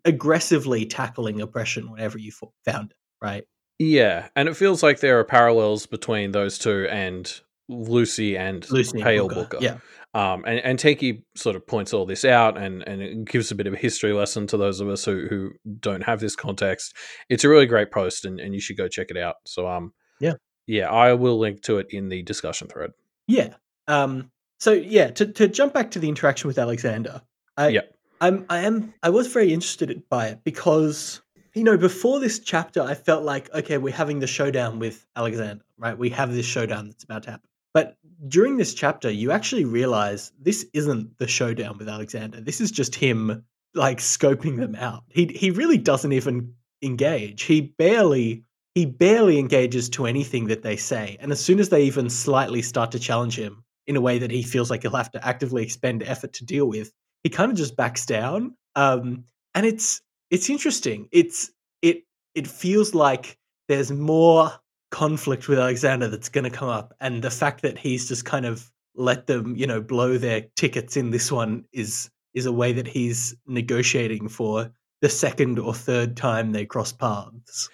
[0.04, 2.32] aggressively tackling oppression whenever you
[2.64, 2.96] found it.
[3.22, 3.44] Right.
[3.78, 7.32] Yeah, and it feels like there are parallels between those two and
[7.68, 9.58] Lucy and Lucy Pale Booker, Booker.
[9.60, 9.78] yeah.
[10.14, 13.66] Um, and, and Tenki sort of points all this out and, and gives a bit
[13.66, 16.96] of a history lesson to those of us who, who don't have this context.
[17.28, 19.36] It's a really great post and, and you should go check it out.
[19.46, 20.32] So um Yeah.
[20.66, 22.90] Yeah, I will link to it in the discussion thread.
[23.26, 23.54] Yeah.
[23.86, 24.30] Um.
[24.58, 27.22] So yeah, to to jump back to the interaction with Alexander,
[27.56, 27.80] I Yeah.
[28.20, 31.20] I'm I am I was very interested by it because
[31.54, 35.64] you know before this chapter I felt like okay we're having the showdown with Alexander
[35.78, 35.96] right?
[35.96, 37.48] We have this showdown that's about to happen.
[37.72, 42.40] But during this chapter you actually realize this isn't the showdown with Alexander.
[42.40, 45.04] This is just him like scoping them out.
[45.08, 47.42] He he really doesn't even engage.
[47.42, 51.16] He barely he barely engages to anything that they say.
[51.20, 54.30] And as soon as they even slightly start to challenge him in a way that
[54.30, 57.58] he feels like he'll have to actively expend effort to deal with he kind of
[57.58, 60.00] just backs down um and it's
[60.30, 61.08] it's interesting.
[61.10, 61.50] It's
[61.82, 62.04] it
[62.34, 64.52] it feels like there's more
[64.90, 68.46] conflict with alexander that's going to come up and the fact that he's just kind
[68.46, 72.72] of let them you know blow their tickets in this one is is a way
[72.72, 74.70] that he's negotiating for
[75.02, 77.68] the second or third time they cross paths.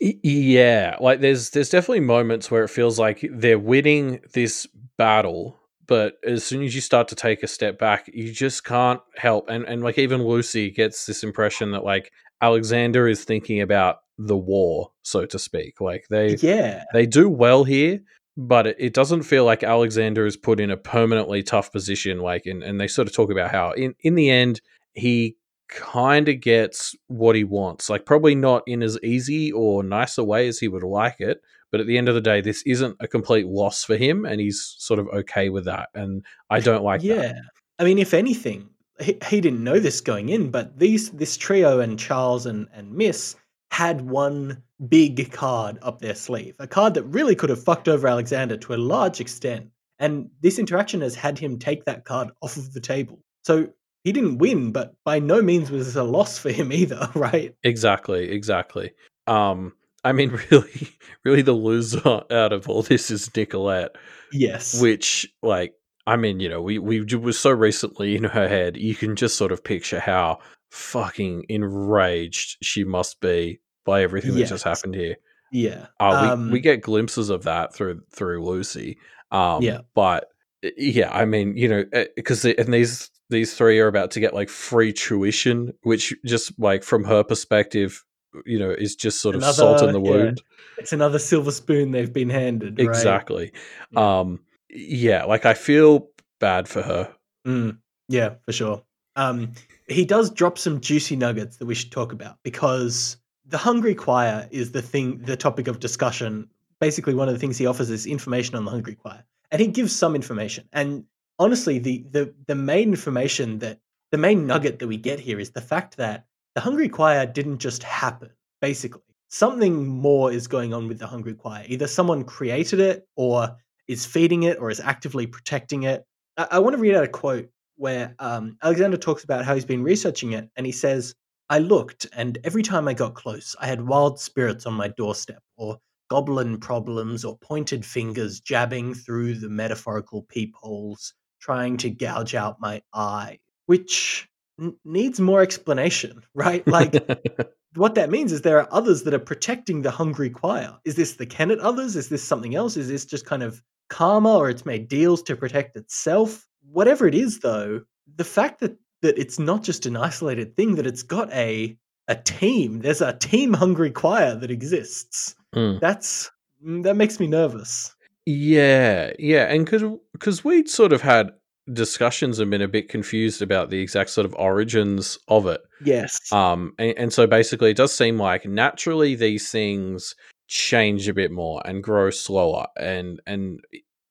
[0.00, 6.18] Yeah, like there's there's definitely moments where it feels like they're winning this battle, but
[6.24, 9.48] as soon as you start to take a step back, you just can't help.
[9.48, 14.36] And and like even Lucy gets this impression that like Alexander is thinking about the
[14.36, 15.80] war, so to speak.
[15.80, 18.00] Like they yeah they do well here,
[18.36, 22.18] but it, it doesn't feel like Alexander is put in a permanently tough position.
[22.18, 24.60] Like and, and they sort of talk about how in, in the end
[24.92, 25.36] he
[25.68, 27.88] kind of gets what he wants.
[27.88, 31.42] Like, probably not in as easy or nice a way as he would like it.
[31.70, 34.40] But at the end of the day, this isn't a complete loss for him, and
[34.40, 35.90] he's sort of okay with that.
[35.94, 37.16] And I don't like yeah.
[37.16, 37.42] that.
[37.78, 41.80] I mean, if anything, he, he didn't know this going in, but these this trio
[41.80, 43.36] and Charles and, and Miss
[43.70, 48.08] had one big card up their sleeve, a card that really could have fucked over
[48.08, 49.70] Alexander to a large extent.
[49.98, 53.18] And this interaction has had him take that card off of the table.
[53.44, 53.68] So
[54.04, 57.54] he didn't win, but by no means was this a loss for him either, right?
[57.62, 58.92] Exactly, exactly.
[59.26, 59.74] Um,
[60.08, 60.88] I mean, really,
[61.24, 63.96] really, the loser out of all this is Nicolette.
[64.32, 64.80] Yes.
[64.80, 65.74] Which, like,
[66.06, 68.76] I mean, you know, we we were so recently in her head.
[68.76, 70.38] You can just sort of picture how
[70.70, 74.48] fucking enraged she must be by everything Yes.
[74.48, 75.16] that just happened here.
[75.52, 75.86] Yeah.
[75.98, 78.98] Uh, we, Um, we get glimpses of that through through Lucy.
[79.30, 79.80] Um, Yeah.
[79.94, 80.28] but
[80.64, 81.84] uh, yeah, I mean, you know,
[82.16, 86.82] because and these these three are about to get like free tuition, which just like
[86.82, 88.02] from her perspective,
[88.44, 90.42] you know, is just sort of salt in the Another- yeah, wound.
[90.78, 92.78] It's another silver spoon they've been handed.
[92.78, 92.86] Right?
[92.86, 93.52] Exactly.
[93.90, 94.20] Yeah.
[94.20, 96.08] Um, yeah, like I feel
[96.40, 97.12] bad for her.
[97.46, 98.82] Mm, yeah, for sure.
[99.16, 99.52] Um,
[99.88, 104.46] he does drop some juicy nuggets that we should talk about because the hungry choir
[104.50, 106.48] is the thing, the topic of discussion.
[106.80, 109.66] Basically, one of the things he offers is information on the hungry choir, and he
[109.66, 110.68] gives some information.
[110.72, 111.04] And
[111.40, 113.80] honestly, the the the main information that
[114.12, 116.26] the main nugget that we get here is the fact that
[116.58, 118.30] the hungry choir didn't just happen.
[118.60, 121.64] Basically, something more is going on with the hungry choir.
[121.68, 126.04] Either someone created it, or is feeding it, or is actively protecting it.
[126.36, 129.64] I, I want to read out a quote where um, Alexander talks about how he's
[129.64, 131.14] been researching it, and he says,
[131.48, 135.40] "I looked, and every time I got close, I had wild spirits on my doorstep,
[135.56, 135.78] or
[136.10, 142.82] goblin problems, or pointed fingers jabbing through the metaphorical peepholes, trying to gouge out my
[142.92, 144.27] eye." Which
[144.60, 146.66] n- needs more explanation, right?
[146.66, 146.94] Like
[147.74, 150.76] what that means is there are others that are protecting the hungry choir.
[150.84, 151.96] Is this the Kennet others?
[151.96, 152.76] Is this something else?
[152.76, 156.46] Is this just kind of karma or it's made deals to protect itself?
[156.70, 157.82] Whatever it is though,
[158.16, 161.76] the fact that that it's not just an isolated thing, that it's got a
[162.08, 162.80] a team.
[162.80, 165.34] There's a team hungry choir that exists.
[165.54, 165.80] Mm.
[165.80, 166.30] That's
[166.62, 167.94] that makes me nervous.
[168.26, 171.30] Yeah, yeah, and because because we'd sort of had
[171.72, 175.60] discussions have been a bit confused about the exact sort of origins of it.
[175.84, 176.32] Yes.
[176.32, 180.14] Um, and, and so basically, it does seem like naturally these things
[180.48, 183.60] change a bit more and grow slower, and and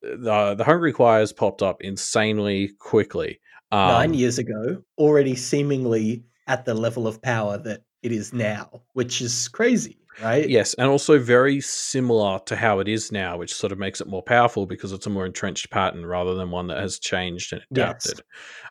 [0.02, 3.40] the the hungry choirs popped up insanely quickly.
[3.72, 8.84] Um, Nine years ago, already seemingly at the level of power that it is now,
[8.94, 10.48] which is crazy, right?
[10.50, 14.08] Yes, and also very similar to how it is now, which sort of makes it
[14.08, 17.62] more powerful because it's a more entrenched pattern rather than one that has changed and
[17.72, 18.06] Yes.
[18.06, 18.26] adapted.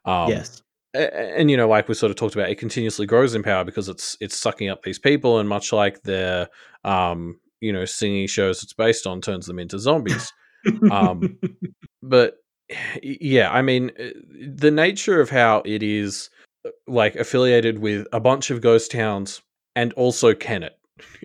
[0.05, 0.63] Um, yes.
[0.95, 3.43] a- a- and you know, like we sort of talked about, it continuously grows in
[3.43, 6.49] power because it's it's sucking up these people, and much like the
[6.85, 10.33] um, you know singing shows it's based on, turns them into zombies.
[10.91, 11.39] um,
[12.03, 12.37] but
[13.03, 14.09] yeah, I mean, uh,
[14.55, 16.31] the nature of how it is
[16.67, 19.41] uh, like affiliated with a bunch of ghost towns
[19.77, 20.77] and also Kennet,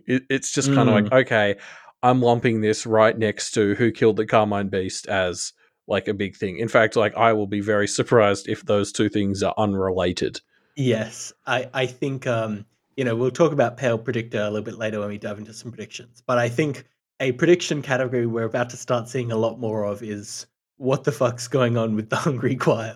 [0.06, 1.56] it, it's just kind of like okay,
[2.04, 5.54] I'm lumping this right next to who killed the Carmine Beast as
[5.88, 6.58] like a big thing.
[6.58, 10.40] In fact, like I will be very surprised if those two things are unrelated.
[10.76, 14.78] Yes, I, I think um, you know we'll talk about Pale Predictor a little bit
[14.78, 16.24] later when we dive into some predictions.
[16.26, 16.86] But I think
[17.20, 21.12] a prediction category we're about to start seeing a lot more of is what the
[21.12, 22.96] fuck's going on with the Hungry Choir.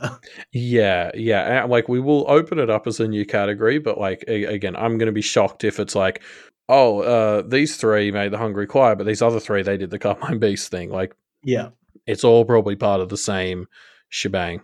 [0.51, 1.65] Yeah, yeah.
[1.65, 5.05] Like we will open it up as a new category, but like again, I'm going
[5.05, 6.23] to be shocked if it's like,
[6.69, 9.99] oh, uh, these three made the Hungry Choir, but these other three they did the
[9.99, 10.89] Carmine Beast thing.
[10.89, 11.69] Like yeah,
[12.05, 13.67] it's all probably part of the same
[14.09, 14.61] shebang.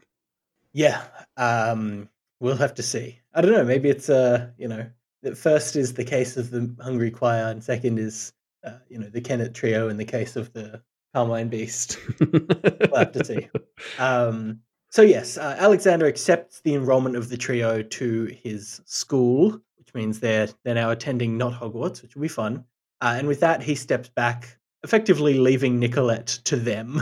[0.74, 1.04] yeah.
[1.38, 2.10] Um,
[2.40, 3.20] we'll have to see.
[3.34, 3.64] I don't know.
[3.64, 4.86] Maybe it's uh, you know,
[5.22, 8.34] the first is the case of the Hungry Choir, and second is
[8.66, 10.82] uh, you know the Kennet Trio in the case of the
[11.14, 11.98] Carmine Beast.
[12.20, 13.48] we'll have to see.
[13.98, 14.60] Um,
[14.92, 19.60] so yes, uh, Alexander accepts the enrollment of the trio to his school,
[19.92, 22.66] which means they're they're now attending not Hogwarts, which will be fun.
[23.02, 27.02] Uh, and with that, he steps back, effectively leaving Nicolette to them.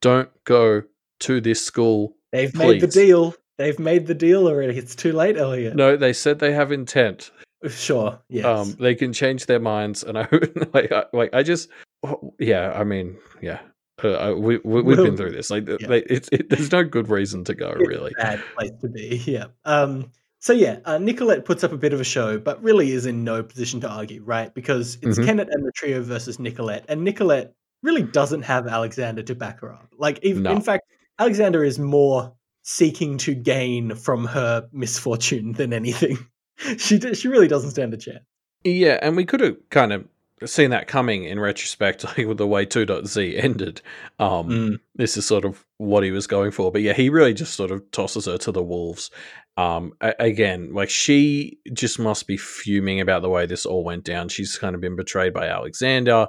[0.00, 0.82] Don't go
[1.20, 2.16] to this school.
[2.32, 3.34] They've made the deal.
[3.58, 4.78] They've made the deal already.
[4.78, 5.74] It's too late, Elliot.
[5.74, 7.32] No, they said they have intent.
[7.68, 8.20] Sure.
[8.28, 8.44] Yes.
[8.44, 10.28] Um, they can change their minds, and I
[10.72, 11.68] like, I, like I just,
[12.04, 12.72] oh, yeah.
[12.72, 13.58] I mean, yeah.
[14.02, 15.50] Uh, we, we we've been through this.
[15.50, 15.88] Like, yeah.
[15.88, 17.70] they, it's it, there's no good reason to go.
[17.70, 19.16] It's Really, a bad place to be.
[19.26, 19.46] Yeah.
[19.64, 20.12] Um.
[20.40, 23.24] So yeah, uh, Nicolette puts up a bit of a show, but really is in
[23.24, 24.54] no position to argue, right?
[24.54, 25.24] Because it's Mhm.
[25.26, 29.72] Kennet and the trio versus Nicolette, and Nicolette really doesn't have Alexander to back her
[29.72, 29.92] up.
[29.98, 30.52] Like, even, No.
[30.52, 30.84] in fact,
[31.18, 36.18] Alexander is more seeking to gain from her misfortune than anything.
[36.78, 38.24] she she really doesn't stand a chance.
[38.64, 40.04] Yeah, and we could have kind of
[40.44, 43.80] seen that coming in retrospect, like with the way 2.z ended.
[44.20, 44.80] Um, Mm.
[44.94, 46.70] This is sort of what he was going for.
[46.70, 49.10] But yeah, he really just sort of tosses her to the wolves.
[49.58, 54.28] Um, again, like she just must be fuming about the way this all went down.
[54.28, 56.28] She's kind of been betrayed by Alexander.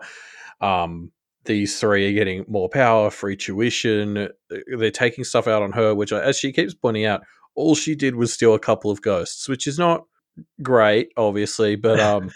[0.61, 1.11] Um,
[1.45, 4.29] these three are getting more power, free tuition.
[4.49, 7.21] They're taking stuff out on her, which, as she keeps pointing out,
[7.53, 10.05] all she did was steal a couple of ghosts, which is not
[10.63, 12.31] great, obviously, but um,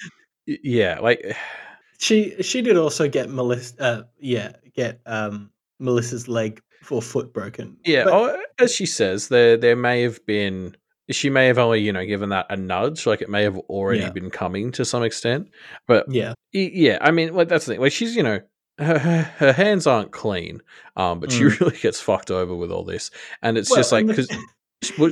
[0.45, 1.35] yeah, like
[1.99, 3.81] She she did also get Melissa.
[3.81, 7.77] Uh, yeah, get um Melissa's leg or foot broken.
[7.83, 8.03] yeah.
[8.03, 10.75] But- oh, as she says, there there may have been.
[11.11, 14.01] She may have only, you know, given that a nudge, like it may have already
[14.01, 14.11] Yeah.
[14.11, 15.49] been coming to some extent.
[15.87, 17.81] But yeah, yeah, I mean, like that's the thing.
[17.81, 18.39] Like she's, you know,
[18.79, 20.61] her, her, her hands aren't clean,
[20.95, 23.11] um, but she really gets fucked over with all this,
[23.41, 23.71] and it's Mm.
[23.71, 24.29] Well, just like because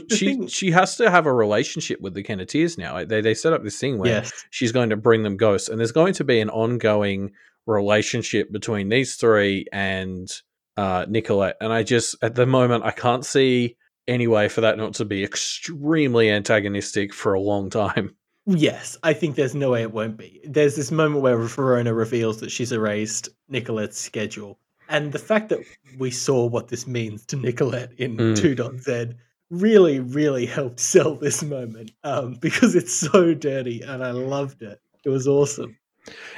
[0.09, 2.93] she thing- she has to have a relationship with the Kenneteers now.
[2.93, 5.69] Like, They they set up this thing where yes, she's going to bring them ghosts,
[5.69, 7.31] and there's going to be an ongoing
[7.67, 10.29] relationship between these three and
[10.77, 11.57] uh, Nicolette.
[11.61, 13.75] And I just at the moment I can't see
[14.11, 18.15] any way for that not to be extremely antagonistic for a long time.
[18.45, 18.97] yes.
[19.03, 20.41] I think there's no way it won't be.
[20.43, 25.59] There's this moment where Verona reveals that she's erased Nicolette's schedule, and the fact that
[25.97, 28.35] we saw what this means to Nicolette in Mm.
[28.35, 29.15] 2.z
[29.49, 34.79] really, really helped sell this moment um, because it's so dirty, and I loved it.
[35.05, 35.77] It was awesome.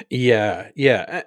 [0.10, 1.22] Yeah, yeah.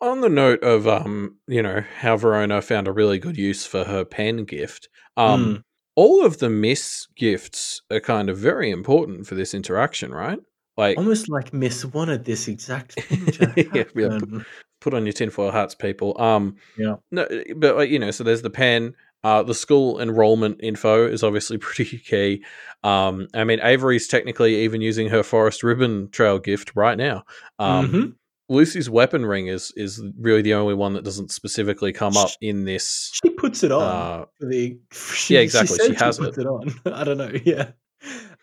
[0.00, 3.84] On the note of um, you know, how Verona found a really good use for
[3.84, 5.62] her pen gift, um, Mm.
[5.96, 10.38] all of the miss gifts are kind of very important for this interaction, right?
[10.76, 14.44] Like Almost like Miss wanted this exact thing to Yeah, yeah, happen.
[14.80, 16.20] put on your tinfoil hats, people.
[16.20, 16.96] Um, Yeah.
[17.10, 18.94] No, but like, you know, so there's the pen.
[19.24, 22.42] Uh, the school enrollment info is obviously pretty key.
[22.82, 27.22] Um, I mean, Avery's technically even using her forest ribbon trail gift right now.
[27.58, 28.14] Um, Mhm.
[28.52, 32.64] Lucy's weapon ring is is really the only one that doesn't specifically come up in
[32.64, 33.10] this.
[33.24, 34.78] She puts it on Uh, the.
[34.92, 36.46] She, yeah, exactly, she said has puts it.
[36.46, 36.72] on.
[36.92, 37.32] I don't know.
[37.44, 37.70] Yeah.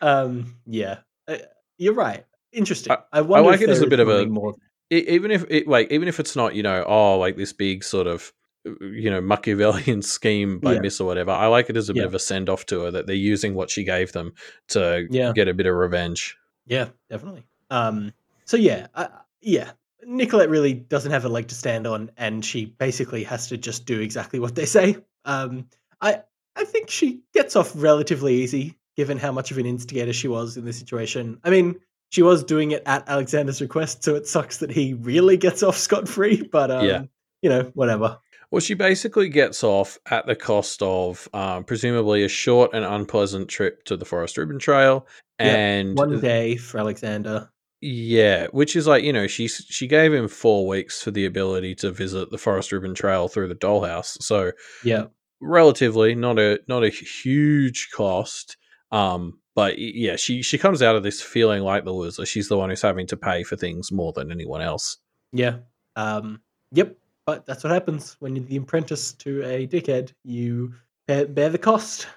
[0.02, 0.56] Um.
[0.65, 1.00] Yeah.
[1.28, 1.38] Uh,
[1.78, 2.26] you're right.
[2.52, 2.95] Interesting.
[3.13, 4.56] I, wonder like if it as a bit of a- more.
[4.89, 8.08] even if it like even if it's not you know oh like this big sort
[8.08, 8.34] of
[8.82, 10.80] you know Machiavellian scheme by Yeah.
[10.80, 11.32] Miss or whatever.
[11.32, 13.54] I like it as a bit of a send off to her that they're using
[13.54, 14.34] what she gave them
[14.69, 15.32] to Yeah.
[15.34, 16.36] get a bit of revenge.
[16.65, 17.45] Yeah, definitely.
[17.69, 18.13] Um.
[18.45, 19.08] So yeah, uh,
[19.41, 19.72] yeah.
[20.05, 23.85] Nicolette really doesn't have a leg to stand on, and she basically has to just
[23.85, 24.97] do exactly what they say.
[25.25, 25.67] Um.
[26.01, 26.21] I
[26.55, 30.57] I think she gets off relatively easy, given how much of an instigator she was
[30.57, 31.39] in this situation.
[31.43, 31.75] I mean,
[32.09, 35.77] she was doing it at Alexander's request, so it sucks that he really gets off
[35.77, 36.41] scot free.
[36.51, 37.03] But um, Yeah.
[37.41, 38.17] you know, whatever.
[38.51, 43.47] Well, she basically gets off at the cost of um, presumably a short and unpleasant
[43.47, 45.05] trip to the Forest Ribbon Trail,
[45.39, 47.49] Yep, and One day for Alexander.
[47.82, 51.76] Yeah, which is like you know she she gave him four weeks for the ability
[51.76, 54.52] to visit the Forest Ribbon Trail through the dollhouse, so
[54.84, 55.06] Yeah.
[55.42, 58.58] relatively not a not a huge cost.
[58.92, 62.26] Um, but yeah, she she comes out of this feeling like the loser.
[62.26, 64.98] She's the one who's having to pay for things more than anyone else.
[65.32, 65.58] Yeah.
[65.96, 66.96] Um, yep.
[67.26, 70.13] But that's what happens when you're the apprentice to a dickhead.
[70.24, 70.74] You
[71.08, 72.08] bear, bear the cost.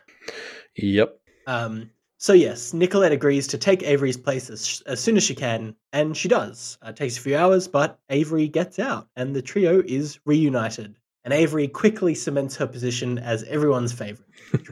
[0.76, 1.18] Yep.
[1.46, 1.90] Um,
[2.22, 6.16] so yes, Nicolette agrees to take Avery's place as, as soon as she can, and
[6.16, 6.78] she does.
[6.80, 10.94] Uh, it takes a few hours, but Avery gets out, and the trio is reunited.
[11.24, 14.28] And Avery quickly cements her position as everyone's favorite.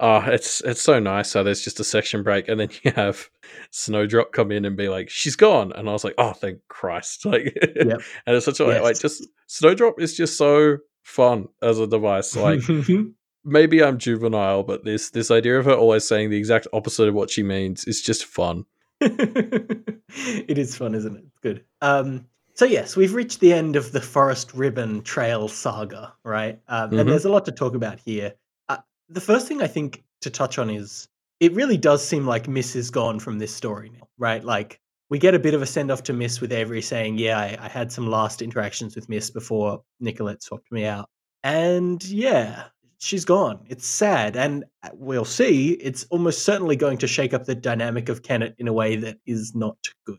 [0.00, 3.30] Oh, it's it's so nice So there's just a section break and then you have
[3.70, 7.24] Snowdrop come in and be like, "She's gone," and I was like, "Oh, thank Christ!"
[7.24, 12.34] Like, and it's such a like, just Snowdrop is just so fun as a device.
[12.34, 12.60] Like,
[13.44, 17.14] maybe I'm juvenile, but this this idea of her always saying the exact opposite of
[17.14, 18.64] what she means is just fun.
[19.00, 21.24] it is fun, isn't it?
[21.42, 21.64] Good.
[21.80, 26.60] Um, so yes, we've reached the end of the Forest Ribbon Trail saga, right?
[26.68, 27.00] Um, Mhm.
[27.00, 28.34] And there's a lot to talk about here.
[28.68, 28.78] Uh,
[29.08, 31.08] the first thing I think to touch on is
[31.40, 34.42] it really does seem like Miss is gone from this story now, right?
[34.44, 34.80] Like
[35.10, 37.58] we get a bit of a send off to Miss with Avery saying, "Yeah, I,
[37.60, 41.10] I had some last interactions with Miss before Nicolette swapped me out,"
[41.42, 42.64] and yeah,
[43.04, 43.60] she's gone.
[43.68, 45.72] It's sad, and uh, we'll see.
[45.72, 49.18] It's almost certainly going to shake up the dynamic of Kennet in a way that
[49.26, 49.76] is not
[50.06, 50.18] good.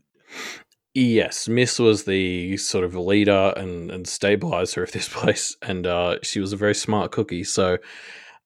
[0.94, 6.18] Yes, Miss was the sort of leader and, and stabilizer of this place, and uh,
[6.22, 7.44] she was a very smart cookie.
[7.44, 7.76] So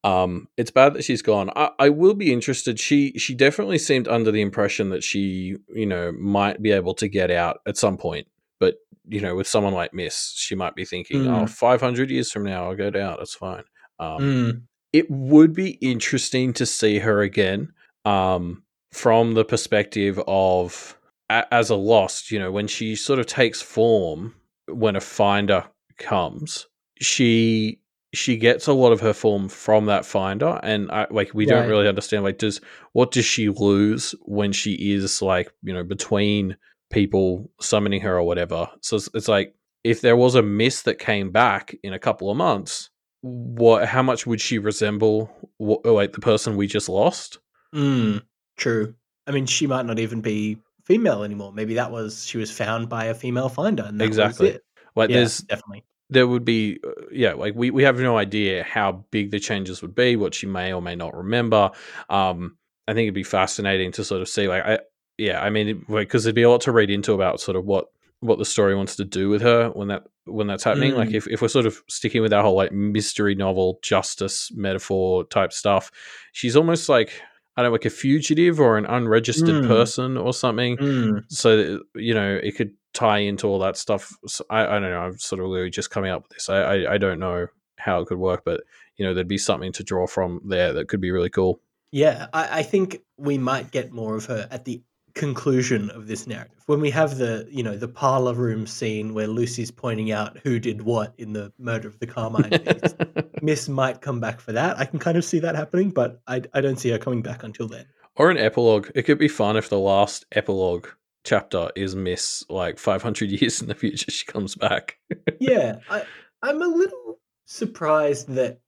[0.03, 1.51] um, it's bad that she's gone.
[1.55, 2.81] I, I will be interested.
[2.81, 7.07] She she definitely seemed under the impression that she you know might be able to
[7.09, 8.27] get out at some point,
[8.59, 8.77] but
[9.09, 11.43] you know with someone like Miss, she might be thinking, Mm.
[11.43, 13.19] oh, 500 years from now I'll get out.
[13.19, 13.63] That's fine.
[14.01, 14.63] Um, Mm.
[14.93, 17.73] it would be interesting to see her again
[18.05, 20.99] um, from the perspective of
[21.29, 22.31] a- as a lost.
[22.33, 24.35] You know, when she sort of takes form
[24.67, 25.65] when a finder
[25.99, 26.67] comes,
[27.01, 27.79] she
[28.13, 31.69] she gets a lot of her form from that finder and I, like we don't
[31.69, 32.61] really understand like does
[32.93, 36.57] what does she lose when she is like you know between
[36.91, 40.99] people summoning her or whatever so it's, it's like if there was a miss that
[40.99, 42.91] came back in a couple of months
[43.23, 47.39] what how much would she resemble what, like the person we just lost
[47.75, 48.23] Mm,
[48.57, 48.95] true.
[49.27, 51.53] I mean, she might not even be female anymore.
[51.53, 54.59] Maybe that was she was found by a female finder, and Exactly.
[54.97, 55.85] Like Yeah, there's definitely.
[56.09, 59.83] there would be uh, yeah like we, we have no idea how big the changes
[59.83, 61.71] would be what she may or may not remember
[62.09, 62.57] um
[62.89, 64.81] i think it'd be fascinating to sort of see like i
[65.19, 67.87] yeah i mean because there'd be a lot to read into about sort of what
[68.21, 70.95] what the story wants to do with her when that when that's happening.
[70.95, 71.15] Like Mm.
[71.15, 75.53] if, if we're sort of sticking with that whole like mystery novel justice metaphor type
[75.53, 75.91] stuff
[76.33, 77.11] she's almost like
[77.57, 79.67] i don't know like a fugitive or an unregistered Mm.
[79.69, 80.77] person or something.
[80.77, 84.13] Mm, so that, you know it could tie into all that stuff.
[84.27, 86.49] So I, I don't know i'm sort of really just coming up with this.
[86.49, 87.47] I, I i don't know
[87.79, 88.61] how it could work but
[88.97, 91.61] you know there'd be something to draw from there that could be really cool.
[91.93, 94.83] Yeah, I, I think we might get more of her at the
[95.15, 99.27] conclusion of this narrative when we have the you know the parlor room scene where
[99.27, 102.51] Lucy's pointing out who did what in the murder of the Carmine.
[103.43, 104.79] Miss might come back for that.
[104.79, 107.43] I can kind of see that happening, but I I don't see her coming back
[107.43, 107.87] until then.
[108.17, 110.89] or an epilogue it could be fun if the last epilogue
[111.23, 114.99] chapter is miss like 500 years in the future she comes back
[115.39, 116.05] yeah, I,
[116.43, 118.61] I'm a little surprised that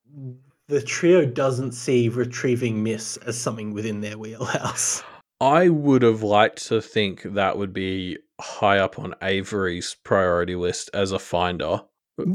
[0.69, 5.03] the trio doesn't see retrieving Miss as something within their wheelhouse.
[5.43, 10.89] I would have liked to think that would be high up on avery's priority list
[10.95, 11.81] as a finder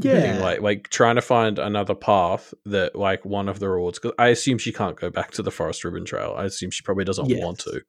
[0.02, 0.38] Yeah.
[0.42, 4.28] like like trying to find another path that like one of the rewards because i
[4.28, 7.28] assume she can't go back to the forest ribbon trail i assume she probably doesn't
[7.40, 7.80] want to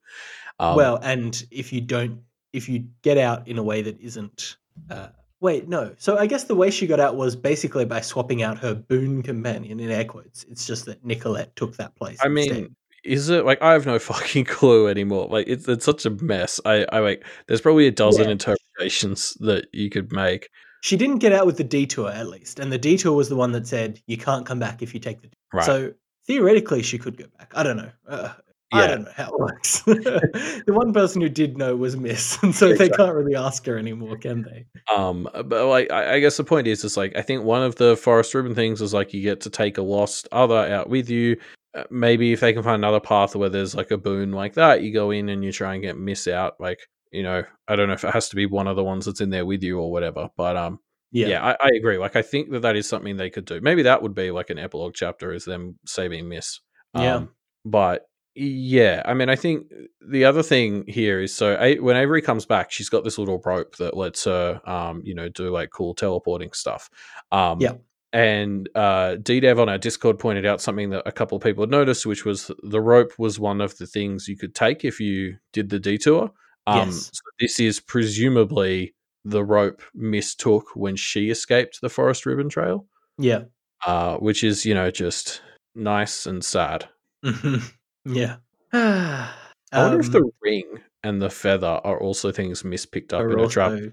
[0.60, 2.20] um, well, and if you don't,
[2.52, 4.58] if you get out in a way that isn't.
[4.90, 5.08] Uh,
[5.40, 5.94] wait, no.
[5.96, 9.22] So I guess the way she got out was basically by swapping out her boon
[9.22, 10.44] companion in air quotes.
[10.50, 12.18] It's just that Nicolette took that place.
[12.22, 12.74] i instead.
[13.04, 16.60] Is it like i have no fucking clue anymore like it's, it's such a mess
[16.64, 18.32] i i like there's probably a dozen Yeah.
[18.32, 20.48] interpretations that you could make
[20.82, 23.52] she didn't get out with the detour at least, and the detour was the one
[23.52, 25.28] that said you can't come back if you take the.
[25.52, 25.92] right So
[26.26, 27.52] theoretically, she could go back.
[27.54, 27.90] I don't know.
[28.08, 28.32] Uh,
[28.72, 29.80] I don't know how it works.
[29.84, 33.76] the one person who did know was Miss, and so they can't really ask her
[33.76, 34.64] anymore, can they?
[34.94, 37.76] Um, but like, I, I guess the point is, is like, I think one of
[37.76, 41.10] the forest ribbon things is like you get to take a lost other out with
[41.10, 41.36] you.
[41.76, 44.82] Uh, maybe if they can find another path where there's like a boon like that,
[44.82, 46.54] you go in and you try and get miss out.
[46.58, 46.80] Like,
[47.12, 49.20] you know, I don't know if it has to be one of the ones that's
[49.20, 50.80] in there with you or whatever, but um,
[51.12, 51.28] Yeah.
[51.28, 51.98] yeah, I, I agree.
[51.98, 53.60] Like, I think that that is something they could do.
[53.60, 56.58] Maybe that would be like an epilogue chapter, is them saving Miss.
[56.94, 57.16] Yeah.
[57.16, 57.30] Um,
[57.64, 58.02] but
[58.34, 59.66] yeah, I mean, I think
[60.08, 63.40] the other thing here is so A- when Avery comes back, she's got this little
[63.44, 66.88] rope that lets her, um, you know, do like cool teleporting stuff.
[67.32, 67.74] Um, Yeah.
[68.12, 71.70] And uh, DDev on our Discord pointed out something that a couple of people had
[71.70, 75.36] noticed, which was the rope was one of the things you could take if you
[75.52, 76.30] did the detour.
[76.66, 77.10] Um, Yes.
[77.12, 78.94] so this is presumably
[79.24, 82.86] the rope Miss took when she escaped the Forest Ribbon Trail,
[83.18, 83.44] Yeah.
[83.86, 85.40] uh, which is, you know, just
[85.74, 86.88] nice and sad.
[87.24, 87.62] Mhm.
[88.06, 88.36] Yeah.
[88.72, 89.32] I
[89.72, 93.38] wonder if Um, the ring and the feather are also things Miss picked up in
[93.38, 93.92] a trap the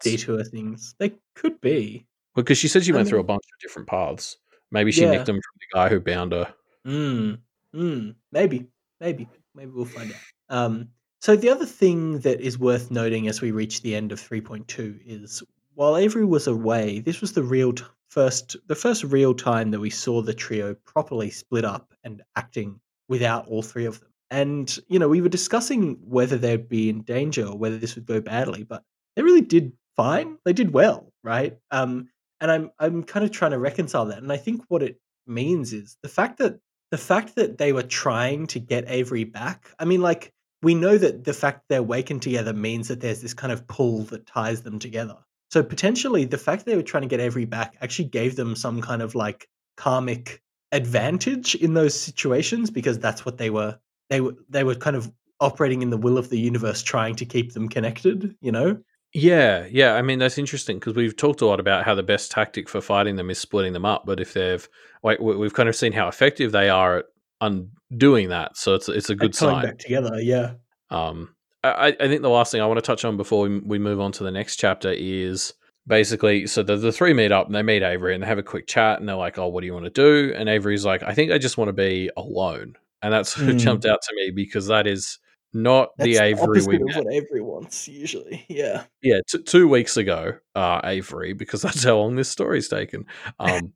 [0.00, 0.94] detour things.
[0.98, 2.06] They could be.
[2.42, 4.36] Because she said she I went through a bunch of different paths.
[4.70, 5.10] Maybe she Yeah.
[5.10, 6.54] nicked them from the guy who bound her.
[6.86, 7.38] Mm,
[7.74, 8.66] mm, maybe,
[9.00, 10.20] maybe, maybe we'll find out.
[10.48, 10.88] Um,
[11.20, 15.00] so the other thing that is worth noting as we reach the end of 3.2
[15.04, 15.42] is
[15.74, 19.80] while Avery was away, this was the real t- first, the first real time that
[19.80, 24.08] we saw the trio properly split up and acting without all three of them.
[24.30, 28.06] And you know, we were discussing whether they'd be in danger or whether this would
[28.06, 28.84] go badly, but
[29.16, 30.38] they really did fine.
[30.44, 31.58] They did well, right?
[31.72, 32.08] Um,
[32.40, 34.18] and I'm I'm kind of trying to reconcile that.
[34.18, 36.58] And I think what it means is the fact that
[36.90, 39.70] the fact that they were trying to get Avery back.
[39.78, 40.32] I mean, like
[40.62, 44.02] we know that the fact they're wakened together means that there's this kind of pull
[44.04, 45.16] that ties them together.
[45.50, 48.56] So potentially, the fact that they were trying to get Avery back actually gave them
[48.56, 53.78] some kind of like karmic advantage in those situations because that's what they were.
[54.10, 57.24] They were they were kind of operating in the will of the universe, trying to
[57.24, 58.36] keep them connected.
[58.40, 58.78] You know.
[59.14, 59.94] Yeah, yeah.
[59.94, 62.80] I mean, that's interesting because we've talked a lot about how the best tactic for
[62.80, 64.04] fighting them is splitting them up.
[64.04, 64.68] But if they've,
[65.02, 67.04] like, we- we've kind of seen how effective they are at
[67.40, 69.64] undoing that, so it's it's a good sign.
[69.64, 70.20] back together.
[70.20, 70.54] Yeah.
[70.90, 71.34] Um,
[71.64, 74.00] I, I think the last thing I want to touch on before we, we move
[74.00, 75.54] on to the next chapter is
[75.86, 78.42] basically, so the, the three meet up and they meet Avery and they have a
[78.42, 81.02] quick chat and they're like, "Oh, what do you want to do?" And Avery's like,
[81.02, 83.58] "I think I just want to be alone." And that's Mm.
[83.58, 85.18] jumped out to me because that is
[85.52, 87.04] not That's the Avery opposite we of met.
[87.04, 88.44] what Avery wants usually.
[88.48, 88.84] Yeah.
[89.02, 93.06] Yeah, t- two weeks ago, uh, Avery, because that's how long this story's taken.
[93.38, 93.72] Um,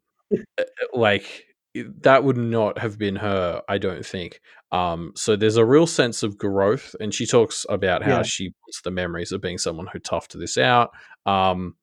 [0.59, 1.45] uh, like
[1.75, 4.41] that would not have been her, I don't think.
[4.73, 8.23] Um, so there's a real sense of growth, and she talks about how Yeah.
[8.23, 10.91] she wants the memories of being someone who toughed this out.
[11.27, 11.77] Um,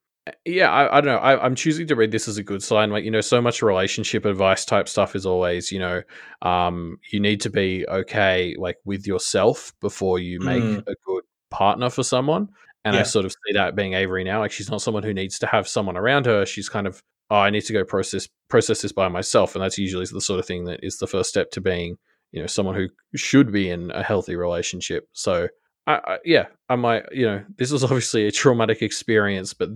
[0.45, 1.19] yeah, I, I don't know.
[1.19, 2.91] I, I'm choosing to read this as a good sign.
[2.91, 6.01] Like you know, so much relationship advice type stuff is always, you know,
[6.41, 10.79] um, you need to be okay like with yourself before you make Mm.
[10.87, 12.49] a good partner for someone.
[12.85, 14.39] And I sort of see that being Avery now.
[14.39, 16.45] Like she's not someone who needs to have someone around her.
[16.45, 19.77] She's kind of, oh, I need to go process process this by myself, and that's
[19.77, 21.97] usually the sort of thing that is the first step to being,
[22.31, 25.07] you know, someone who should be in a healthy relationship.
[25.13, 25.49] So,
[25.87, 29.69] I, I, yeah, I might, you know, this was obviously a traumatic experience, but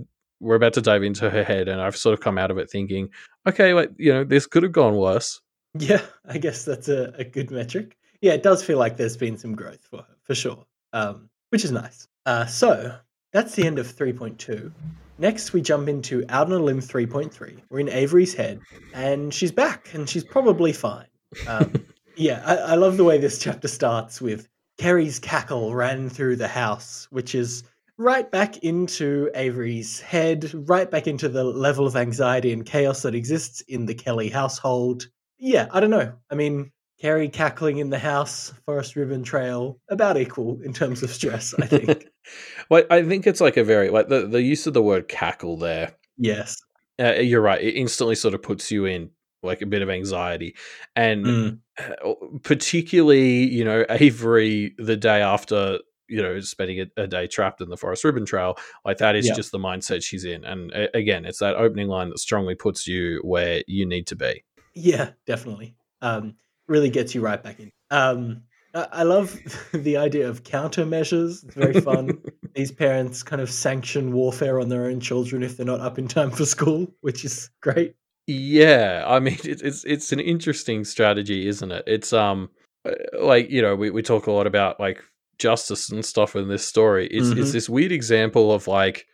[0.44, 2.70] we're about to dive into her head, and I've sort of come out of it
[2.70, 3.10] thinking,
[3.48, 5.42] okay, like you know, this could have gone worse.
[5.78, 7.98] Yeah, I guess that's a, a good metric.
[8.22, 11.66] Yeah, it does feel like there's been some growth for her, for sure, um, which
[11.66, 12.08] is nice.
[12.26, 12.96] Uh, so
[13.32, 14.72] that's the end of 3.2.
[15.18, 17.60] Next, we jump into Out on a Limb 3.3.
[17.70, 18.62] We're in Avery's head,
[18.94, 21.08] and she's back, and she's probably fine.
[21.48, 21.74] Um,
[22.16, 26.48] yeah, I, I love the way this chapter starts with Kerry's cackle ran through the
[26.48, 27.64] house, which is
[28.04, 33.16] right back into Avery's head, right back into the level of anxiety and chaos that
[33.16, 35.08] exists in the Kelly household.
[35.40, 36.14] Yeah, I don't know.
[36.30, 41.10] I mean, Kerry cackling in the house, Forest Ribbon Trail, about equal in terms of
[41.12, 42.08] stress, I think.
[42.70, 45.58] well, I think it's like a very like the the use of the word cackle
[45.58, 45.96] there.
[46.18, 46.58] yes.
[47.00, 47.60] Uh, you're right.
[47.62, 49.10] It instantly sort of puts you in
[49.42, 50.56] like a bit of anxiety,
[50.96, 55.80] and Mm, uh, particularly you know Avery the day after
[56.14, 58.56] you know spending a, a day trapped in the Forest Ribbon Trail,
[58.86, 59.34] like that is Yeah.
[59.34, 60.44] just the mindset she's in.
[60.46, 64.16] And uh, again, it's that opening line that strongly puts you where you need to
[64.16, 64.44] be.
[64.74, 65.76] Yeah, definitely.
[66.02, 66.36] Um,
[66.68, 67.72] really gets you right back in.
[67.92, 68.44] Um,
[68.74, 69.38] I, I love
[69.74, 71.44] the idea of countermeasures.
[71.44, 72.22] It's very fun.
[72.56, 76.08] These parents kind of sanction warfare on their own children if they're not up in
[76.08, 77.96] time for school, which is great.
[78.28, 81.84] Yeah, I mean it's it's it's an interesting strategy, isn't it?
[81.88, 82.50] It's um
[82.86, 85.04] uh, like you know we we talk a lot about like
[85.38, 87.08] justice and stuff in this story.
[87.08, 87.54] It's it's Mhm.
[87.54, 89.06] this weird example of like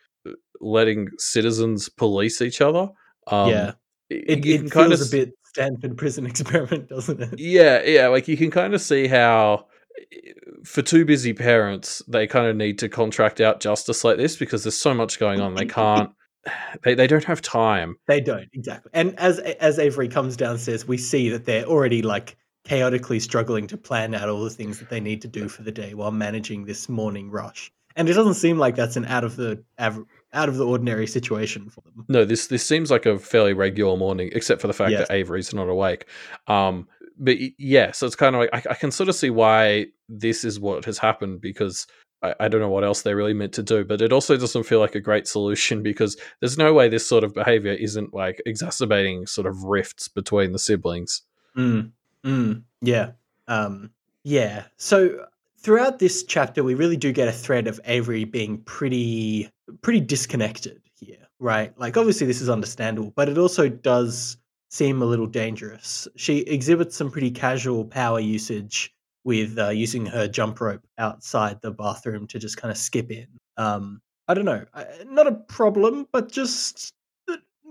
[0.62, 2.90] letting citizens police each other.
[3.28, 3.66] Um, yeah,
[4.12, 7.40] y- it, it can kind of a bit Stanford prison experiment, doesn't it?
[7.40, 9.66] yeah yeah like you can kind of see how
[10.12, 10.32] eh,
[10.64, 14.64] for two busy parents they kind of need to contract out justice like this because
[14.64, 16.12] there's so much going on they can't
[16.84, 18.92] they, they don't have time They don't exactly.
[18.94, 22.38] And as as Avery comes downstairs, we see that they're already like
[22.70, 25.72] chaotically struggling to plan out all the things that they need to do for the
[25.72, 27.72] day while managing this morning rush.
[27.96, 31.08] And it doesn't seem like that's an out of the av- out of the ordinary
[31.08, 32.06] situation for them.
[32.08, 35.08] No, this this seems like a fairly regular morning, except for the fact Yes.
[35.08, 36.06] that Avery's not awake.
[36.46, 39.88] Um, but yeah, so it's kind of like I, I can sort of see why
[40.08, 41.88] this is what has happened because
[42.22, 44.64] I, I don't know what else they're really meant to do, but it also doesn't
[44.64, 48.40] feel like a great solution because there's no way this sort of behavior isn't like
[48.46, 51.24] exacerbating sort of rifts between the siblings.
[51.58, 51.92] Mm,
[52.26, 53.12] mm, yeah.
[53.48, 53.92] Um,
[54.24, 54.66] yeah.
[54.78, 55.26] So
[55.60, 59.50] throughout this chapter, we really do get a thread of Avery being pretty,
[59.82, 61.78] pretty disconnected here, right?
[61.78, 64.38] Like, obviously, this is understandable, but it also does
[64.70, 66.08] seem a little dangerous.
[66.16, 68.94] She exhibits some pretty casual power usage
[69.24, 73.28] with uh, using her jump rope outside the bathroom to just kind of skip in.
[73.58, 74.64] Um, I don't know,
[75.08, 76.94] not a problem, but just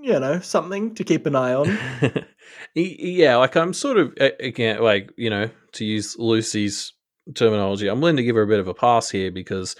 [0.02, 1.78] you know something to keep an eye on.
[2.74, 6.92] Yeah, like I'm sort of again like you know to use Lucy's
[7.34, 9.74] terminology, I'm willing to give her a bit of a pass here because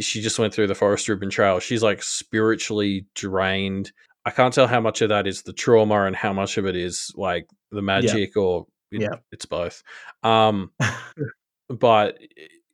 [0.00, 1.58] she just went through the forest ribbon trail.
[1.58, 3.92] She's like spiritually drained.
[4.24, 6.76] I can't tell how much of that is the trauma and how much of it
[6.76, 9.16] is like the magic or it- Yeah.
[9.32, 9.82] it's both.
[10.22, 10.70] Um,
[11.68, 12.18] but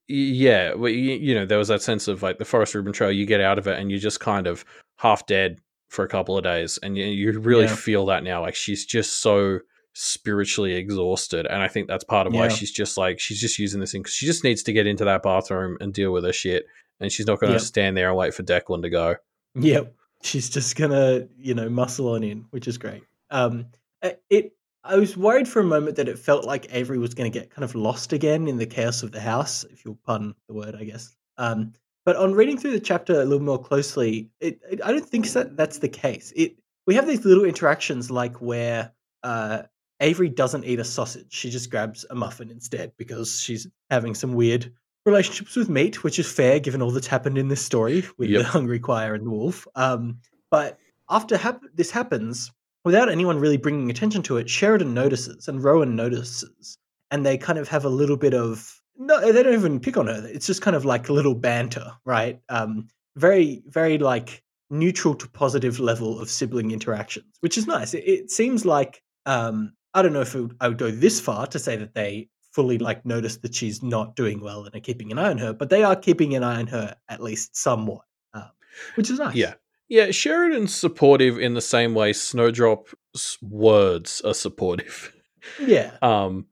[0.06, 3.10] yeah, you, you know, there was that sense of like the forest ribbon trail.
[3.10, 4.64] You get out of it and you're just kind of
[4.98, 5.58] half dead
[5.88, 7.74] for a couple of days, and you, you really Yeah.
[7.74, 8.40] feel that now.
[8.42, 9.60] Like she's just so
[9.94, 13.80] spiritually exhausted, and I think that's part of why she's just like she's just using
[13.80, 16.32] this thing because she just needs to get into that bathroom and deal with her
[16.32, 16.66] shit,
[17.00, 17.62] and she's not going to Yep.
[17.62, 19.16] stand there and wait for Declan to go.
[19.54, 19.94] Yep.
[20.22, 23.02] She's just gonna, you know, muscle on in, which is great.
[23.30, 23.66] Um
[24.02, 24.52] uh, it
[24.84, 27.64] I was worried for a moment that it felt like Avery was gonna get kind
[27.64, 30.84] of lost again in the chaos of the house, if you'll pardon the word, I
[30.84, 31.14] guess.
[31.38, 31.72] Um
[32.08, 35.28] but on reading through the chapter a little more closely, it, it I don't think
[35.32, 36.32] that that's the case.
[36.34, 36.56] It
[36.86, 38.92] we have these little interactions like where
[39.22, 39.64] uh
[40.00, 41.26] Avery doesn't eat a sausage.
[41.28, 44.72] She just grabs a muffin instead because she's having some weird
[45.04, 48.40] relationships with meat, which is fair given all that's happened in this story with Yep.
[48.42, 49.68] the hungry choir and the wolf.
[49.74, 50.16] Um,
[50.50, 50.78] but
[51.10, 52.50] after hap- this happens,
[52.86, 56.78] without anyone really bringing attention to it, Sheridan notices and Rowan notices,
[57.10, 60.08] and they kind of have a little bit of no, they don't even pick on
[60.08, 60.26] her.
[60.26, 62.40] It's just kind of like a little banter, right?
[62.48, 67.94] Um, very, very like neutral to positive level of sibling interactions, which is nice.
[67.94, 71.46] It, it seems like um, I don't know if it, I would go this far
[71.46, 75.12] to say that they fully like notice that she's not doing well and are keeping
[75.12, 78.02] an eye on her, but they are keeping an eye on her at least somewhat,
[78.34, 78.50] um,
[78.96, 79.34] which is nice.
[79.34, 79.54] Yeah.
[79.88, 85.14] Yeah, Sheridan's supportive in the same way Snowdrop's words are supportive.
[85.60, 85.92] Yeah.
[86.02, 86.46] Um,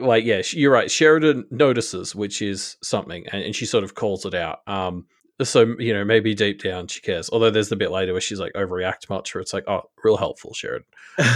[0.00, 0.90] like yeah, you're right.
[0.90, 4.60] Sheridan notices, which is something, and, and she sort of calls it out.
[4.66, 5.06] Um,
[5.42, 7.28] so you know maybe deep down she cares.
[7.30, 10.16] Although there's the bit later where she's like overreact much, where it's like, oh, real
[10.16, 10.86] helpful, Sheridan.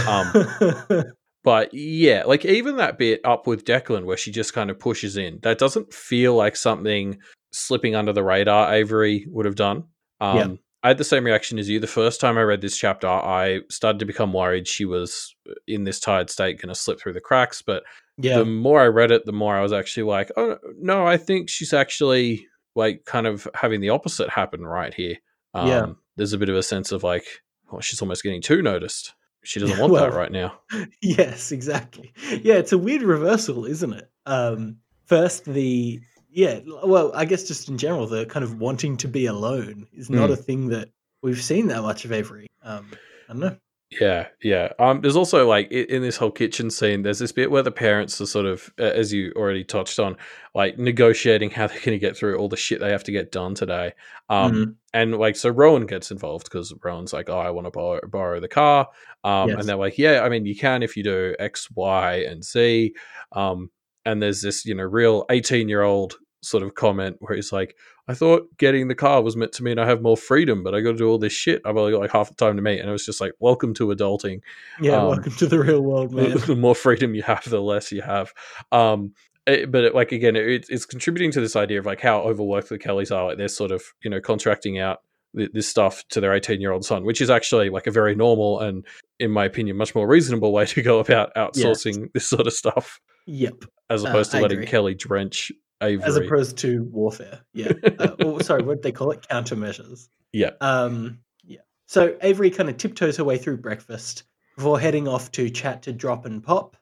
[0.07, 1.03] Um,
[1.43, 5.17] but yeah, like even that bit up with Declan where she just kind of pushes
[5.17, 7.17] in, that doesn't feel like something
[7.51, 9.85] slipping under the radar Avery would have done.
[10.19, 10.47] Um, Yeah.
[10.87, 11.81] I had the same reaction as you.
[11.81, 15.55] The first time I read this chapter, I started to become worried she was uh,
[15.67, 17.61] in this tired state going to slip through the cracks.
[17.61, 17.83] But
[18.17, 18.37] yeah.
[18.37, 21.49] the more I read it, the more I was actually like, oh no, I think
[21.49, 25.17] she's actually like kind of having the opposite happen right here.
[25.53, 25.87] Um, Yeah.
[26.15, 27.25] There's a bit of a sense of like,
[27.69, 29.13] oh, she's almost getting too noticed.
[29.43, 30.57] She doesn't want Well, that right now.
[31.01, 32.13] yes, exactly.
[32.29, 34.09] Yeah, it's a weird reversal, isn't it?
[34.25, 35.99] Um, first, the
[36.37, 40.07] yeah, well, I guess just in general, the kind of wanting to be alone is
[40.11, 40.33] not Mm.
[40.33, 40.89] a thing that
[41.23, 42.45] we've seen that much of Avery.
[42.61, 42.91] Um,
[43.27, 43.57] I don't know.
[43.89, 44.73] Yeah, yeah.
[44.77, 48.19] Um, there's also like in this whole kitchen scene, there's this bit where the parents
[48.21, 50.15] are sort of, uh, as you already touched on,
[50.53, 53.31] like negotiating how they're going to get through all the shit they have to get
[53.31, 53.93] done today.
[54.29, 54.75] Um, Mhm.
[54.93, 58.39] and like so Rowan gets involved because Rowan's like, oh, I want to borrow, borrow
[58.41, 58.89] the car.
[59.23, 59.59] Um, Yes.
[59.61, 62.93] and they're like, yeah, I mean, you can if you do X, Y, and Z.
[63.31, 63.71] Um,
[64.05, 67.75] and there's this, you know, real 18 year old sort of comment where he's like,
[68.07, 70.81] I thought getting the car was meant to mean I have more freedom, but I
[70.81, 71.61] got to do all this shit.
[71.65, 72.79] I've only got like half the time to meet.
[72.79, 74.41] And it was just like, welcome to adulting.
[74.79, 76.37] Yeah, Um, welcome to the real world, The, man.
[76.47, 78.33] the more freedom you have, the less you have.
[78.71, 79.13] Um,
[79.45, 82.69] it- but it, like again, it, it's contributing to this idea of like how overworked
[82.69, 83.25] the Kellys are.
[83.29, 85.01] Like they're sort of you know contracting out
[85.35, 88.13] th- this stuff to their 18 year old son, which is actually like a very
[88.15, 88.85] normal and,
[89.19, 92.99] in my opinion, much more reasonable way to go about outsourcing this sort of stuff,
[93.25, 93.65] Yep.
[93.89, 94.63] as Uh, opposed to I letting.
[94.65, 95.51] Kelly drench
[95.81, 96.03] Avery.
[96.05, 97.41] As opposed to warfare.
[97.53, 97.71] Yeah.
[97.99, 99.25] Uh, or, sorry, what they call it?
[99.29, 100.07] Countermeasures.
[100.33, 101.59] yeah, Um, yeah.
[101.85, 104.23] So Avery kind of tiptoes her way through breakfast
[104.55, 106.75] before heading off to chat to Drop and Pop.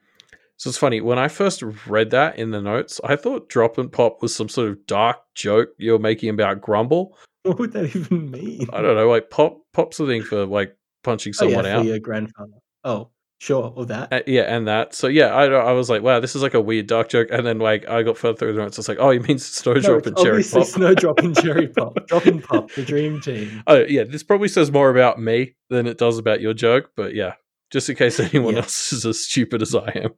[0.58, 3.92] so it's funny when I first read that in the notes, I thought Drop and
[3.92, 7.18] Pop was some sort of dark joke you're making about Grumble.
[7.44, 8.66] What would that even mean?
[8.74, 11.86] I don't know, like Pop Pop's the thing for like punching Oh, yeah, someone out.
[11.86, 12.54] your grandfather.
[12.84, 13.10] Oh,
[13.40, 14.12] sure, or that.
[14.14, 14.94] Uh, yeah, and that.
[14.96, 17.28] So yeah, I I was like, wow, this is like a weird dark joke.
[17.32, 19.74] And then like I got further through the notes, it's like, oh, he means no,
[19.74, 20.66] Snowdrop it's and Cherry Pop.
[20.66, 21.98] Snowdrop and Cherry Pop.
[22.08, 23.64] Drop and Pop, the dream team.
[23.68, 26.92] oh yeah, this probably says more about me than it does about your joke.
[26.96, 27.34] But yeah,
[27.72, 28.62] just in case anyone Yeah.
[28.62, 30.12] else is as stupid as I am.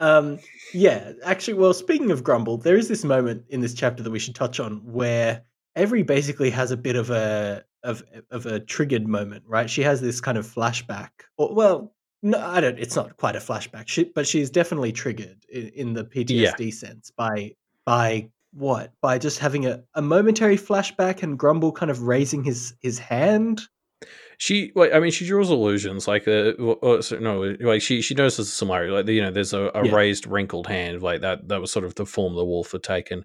[0.00, 0.38] um,
[0.72, 4.18] yeah, actually, well, speaking of Grumble, there is this moment in this chapter that we
[4.18, 5.42] should touch on where
[5.76, 9.68] Avery basically has a bit of a of of a triggered moment, right?
[9.68, 12.78] She has this kind of flashback, or well, no, I don't.
[12.78, 17.10] It's not quite a flashback, she, but she's definitely triggered in, in the PTSD sense
[17.10, 17.54] by
[17.84, 22.74] by what by just having a, a momentary flashback and Grumble kind of raising his
[22.80, 23.62] his hand.
[24.38, 26.06] She, like, I mean, she draws illusions.
[26.08, 28.92] Like, uh, uh, so- no, like she she notices a similarity.
[28.92, 29.94] Like, you know, there's a, a Yeah.
[29.94, 31.02] raised, wrinkled hand.
[31.02, 31.48] Like that.
[31.48, 33.24] That was sort of the form the wolf had taken.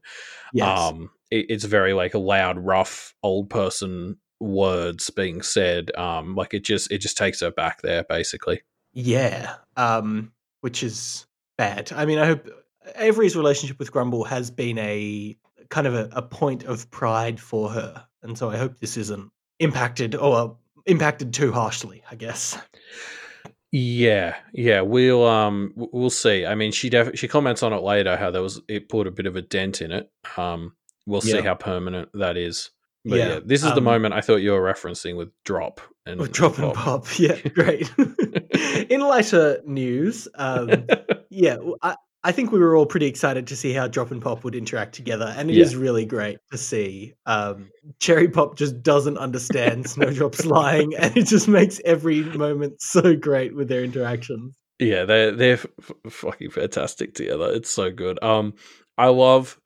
[0.54, 5.94] Yes, Um, it, it's very like a loud, rough, old person words being said.
[5.96, 8.62] Um, like it just it just takes her back there, basically.
[8.94, 10.32] Yeah, um,
[10.62, 11.26] which is
[11.58, 11.92] bad.
[11.94, 12.50] I mean, I hope
[12.96, 15.38] Avery's relationship with Grumble has been a
[15.70, 19.30] kind of a, a point of pride for her, and so I hope this isn't
[19.60, 20.58] impacted or
[20.90, 22.04] impacted too harshly.
[22.12, 22.58] I guess.
[23.72, 26.46] Yeah, yeah, we'll um we'll see.
[26.46, 29.12] I mean, she def- she comments on it later how there was it put a
[29.12, 30.10] bit of a dent in it.
[30.38, 30.74] Um,
[31.06, 31.42] we'll see Yeah.
[31.44, 32.72] how permanent that is.
[33.06, 35.80] But yeah, Yeah, this is the um, moment I thought you were referencing with drop
[36.06, 37.90] and With drop and pop, yeah, great.
[38.90, 40.86] in lighter news, um,
[41.30, 44.44] yeah, I, I think we were all pretty excited to see how Drop and Pop
[44.44, 45.80] would interact together, and it is Yeah.
[45.80, 47.14] really great to see.
[47.26, 53.16] Um, Cherry Pop just doesn't understand Snowdrop's lying, and it just makes every moment so
[53.16, 54.56] great with their interactions.
[54.80, 55.66] Yeah, they're they're f-
[56.06, 57.52] f- fucking fantastic together.
[57.54, 58.22] It's so good.
[58.24, 58.54] Um,
[58.98, 59.58] I love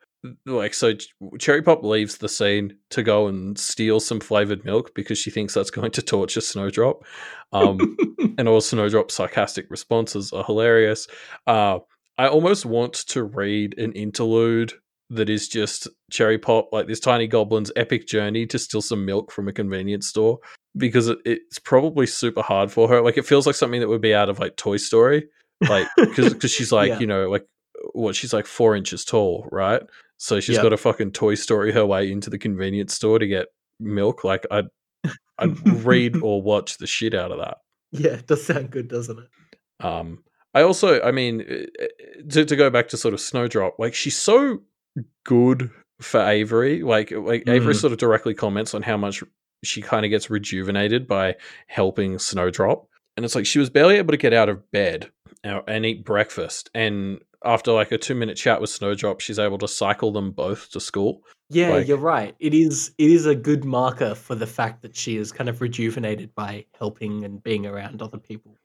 [0.45, 0.93] like so.
[0.93, 5.32] Ch- Cherry Pop leaves the scene to go and steal some flavored milk because she
[5.32, 7.04] thinks that's going to torture Snowdrop.
[7.51, 7.97] Um,
[8.38, 11.08] and all Snowdrop's sarcastic responses are hilarious.
[11.47, 11.80] Uh,
[12.18, 14.74] I almost want to read an interlude
[15.09, 19.32] that is just Cherry Pop, like this tiny goblin's epic journey to steal some milk
[19.32, 20.39] from a convenience store
[20.78, 23.01] because it, it's probably super hard for her.
[23.01, 25.28] Like it feels like something that would be out of like Toy Story,
[25.70, 26.99] like because she's like Yeah.
[26.99, 27.45] you know like
[27.93, 29.82] what she's like four inches tall, right?
[30.18, 30.64] So she's Yep.
[30.64, 33.47] got to fucking Toy Story her way into the convenience store to get
[33.80, 34.24] milk.
[34.24, 34.66] Like I'd
[35.38, 37.57] I'd read or watch the shit out of that.
[37.91, 39.86] yeah, it does sound good, doesn't it?
[39.86, 40.24] Um,
[40.54, 41.86] I also, I mean, uh,
[42.30, 44.60] to, to go back to sort of Snowdrop, like she's so
[45.26, 46.84] good for Avery.
[46.84, 47.80] Like, like Avery Mm.
[47.80, 49.24] sort of directly comments on how much
[49.64, 51.36] she kind of gets rejuvenated by
[51.68, 55.10] helping Snowdrop, and it's like she was barely able to get out of bed
[55.43, 59.58] uh, and eat breakfast, and after like a two minute chat with Snowdrop, she's able
[59.60, 61.22] to cycle them both to school.
[61.49, 62.36] Yeah, Like- you're right.
[62.39, 65.62] It is it is a good marker for the fact that she is kind of
[65.62, 68.58] rejuvenated by helping and being around other people.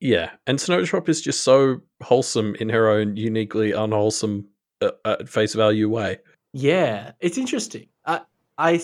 [0.00, 4.48] Yeah, and Snowdrop is just so wholesome in her own uniquely unwholesome
[4.80, 6.18] uh, at face value way.
[6.52, 7.86] Yeah, it's interesting.
[8.06, 8.22] I
[8.56, 8.80] I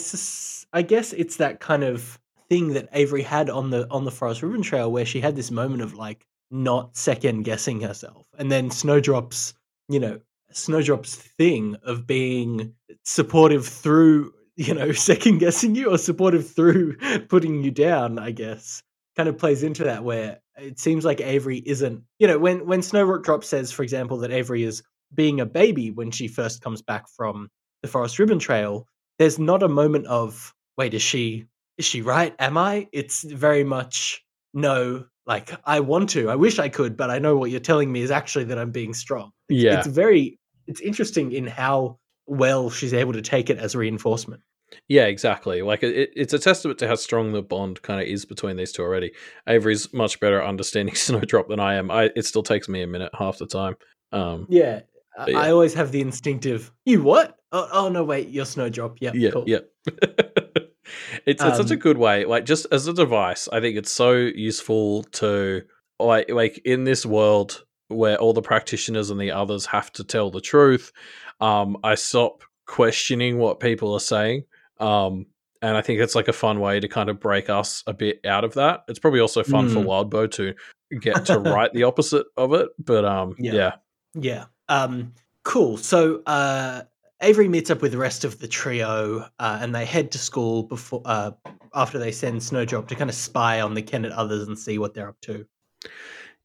[0.72, 4.42] I guess it's that kind of thing that Avery had on the on the Forest
[4.42, 8.70] Ribbon Trail where she had this moment of like not second guessing herself, and then
[8.70, 9.54] Snowdrop's
[9.88, 10.20] you know
[10.52, 16.96] Snowdrop's thing of being supportive through you know second guessing you or supportive through
[17.28, 18.18] putting you down.
[18.18, 18.82] I guess
[19.16, 22.82] kind of plays into that where it seems like Avery isn't you know when when
[22.82, 24.82] Snowdrop says for example that Avery is
[25.14, 27.48] being a baby when she first comes back from
[27.82, 28.86] the Forest Ribbon Trail,
[29.18, 31.46] there's not a moment of wait, is she
[31.78, 32.34] is she right?
[32.38, 32.88] Am I?
[32.92, 35.04] It's very much no.
[35.26, 38.00] Like I want to, I wish I could, but I know what you're telling me
[38.00, 39.32] is actually that I'm being strong.
[39.48, 39.78] It's, Yeah.
[39.78, 44.42] it's very, it's interesting in how well she's able to take it as reinforcement.
[44.88, 45.62] Yeah, exactly.
[45.62, 48.72] Like it, it's a testament to how strong the bond kind of is between these
[48.72, 49.12] two already.
[49.48, 51.90] Avery's much better at understanding Snowdrop than I am.
[51.90, 53.76] I it still takes me a minute half the time.
[54.12, 54.80] Um, Yeah,
[55.18, 55.38] I, yeah.
[55.38, 56.72] I always have the instinctive.
[56.84, 57.38] You what?
[57.52, 58.96] Oh, oh no, wait, you're Snowdrop.
[59.00, 59.44] Yep, yeah, cool.
[59.46, 59.58] yeah.
[61.26, 62.24] it's it's such a Um, good way.
[62.24, 65.62] Like just as a device, I think it's so useful to
[65.98, 70.30] like like in this world where all the practitioners and the others have to tell
[70.30, 70.92] the truth.
[71.40, 74.42] Um, I stop questioning what people are saying.
[74.79, 75.27] Um,
[75.62, 78.20] and I think it's like a fun way to kind of break us a bit
[78.27, 78.85] out of that.
[78.89, 79.87] It's probably also fun for Mm.
[80.11, 80.55] Wildbow to
[81.01, 82.68] get to write the opposite of it.
[82.79, 83.53] But um, Yeah.
[83.53, 83.72] yeah.
[84.14, 84.45] Yeah.
[84.68, 85.12] Um,
[85.45, 85.77] cool.
[85.79, 86.83] So uh,
[87.22, 90.64] Avery meets up with the rest of the trio, uh, and they head to school
[90.64, 91.31] before uh,
[91.74, 94.93] after they send Snowdrop to kind of spy on the Kennet others and see what
[94.95, 95.47] they're up to.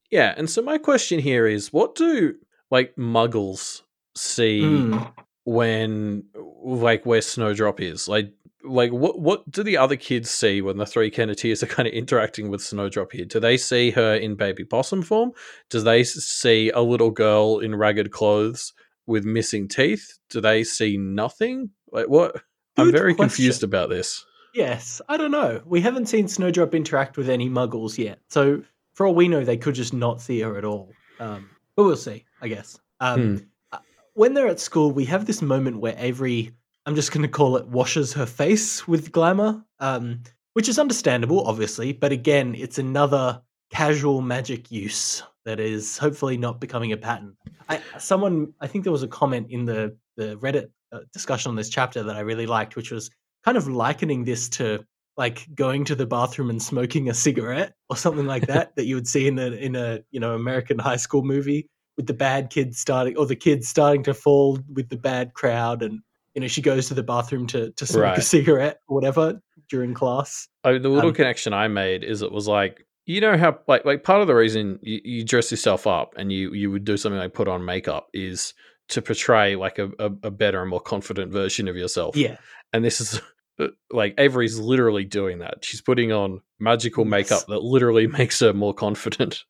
[0.09, 2.35] Yeah, and so my question here is what do
[2.69, 3.81] like muggles
[4.15, 5.13] see Mm.
[5.43, 6.23] When
[6.63, 8.07] like where Snowdrop is?
[8.07, 8.33] Like
[8.63, 11.93] like what what do the other kids see when the three Kenneteers are kind of
[11.93, 13.25] interacting with Snowdrop here?
[13.25, 15.31] Do they see her in baby possum form?
[15.69, 18.73] Do they see a little girl in ragged clothes
[19.07, 20.19] with missing teeth?
[20.29, 21.71] Do they see nothing?
[21.91, 22.43] Like what?
[22.77, 24.25] I'm Good very confused about this.
[24.53, 25.61] Yes, I don't know.
[25.65, 28.19] We haven't seen Snowdrop interact with any muggles yet.
[28.29, 28.63] So
[28.93, 30.91] for all we know, they could just not see her at all.
[31.19, 32.77] Um, but we'll see, I guess.
[32.99, 33.43] Um, Hmm.
[34.13, 36.51] When they're at school, we have this moment where Avery,
[36.85, 41.47] I'm just going to call it, washes her face with glamour, um, which is understandable,
[41.47, 41.93] obviously.
[41.93, 47.35] But again, it's another casual magic use that is hopefully not becoming a pattern.
[47.69, 51.55] I, someone, I think there was a comment in the, the Reddit uh, discussion on
[51.55, 53.09] this chapter that I really liked, which was
[53.45, 54.85] kind of likening this to
[55.17, 58.95] like going to the bathroom and smoking a cigarette or something like that that you
[58.95, 62.49] would see in a in a you know American high school movie with the bad
[62.49, 65.99] kids starting or the kids starting to fall with the bad crowd and
[66.35, 69.39] you know she goes to the bathroom to to smoke a cigarette or whatever
[69.69, 70.47] during class.
[70.63, 73.59] I mean, the little Um, connection I made is it was like you know how
[73.67, 76.85] like like part of the reason you, you dress yourself up and you you would
[76.85, 78.53] do something like put on makeup is
[78.89, 82.15] to portray like a, a, a better and more confident version of yourself.
[82.15, 82.37] Yeah.
[82.73, 83.21] and this is
[83.59, 85.63] uh, like Avery's literally doing that.
[85.63, 89.43] She's putting on magical makeup that literally makes her more confident.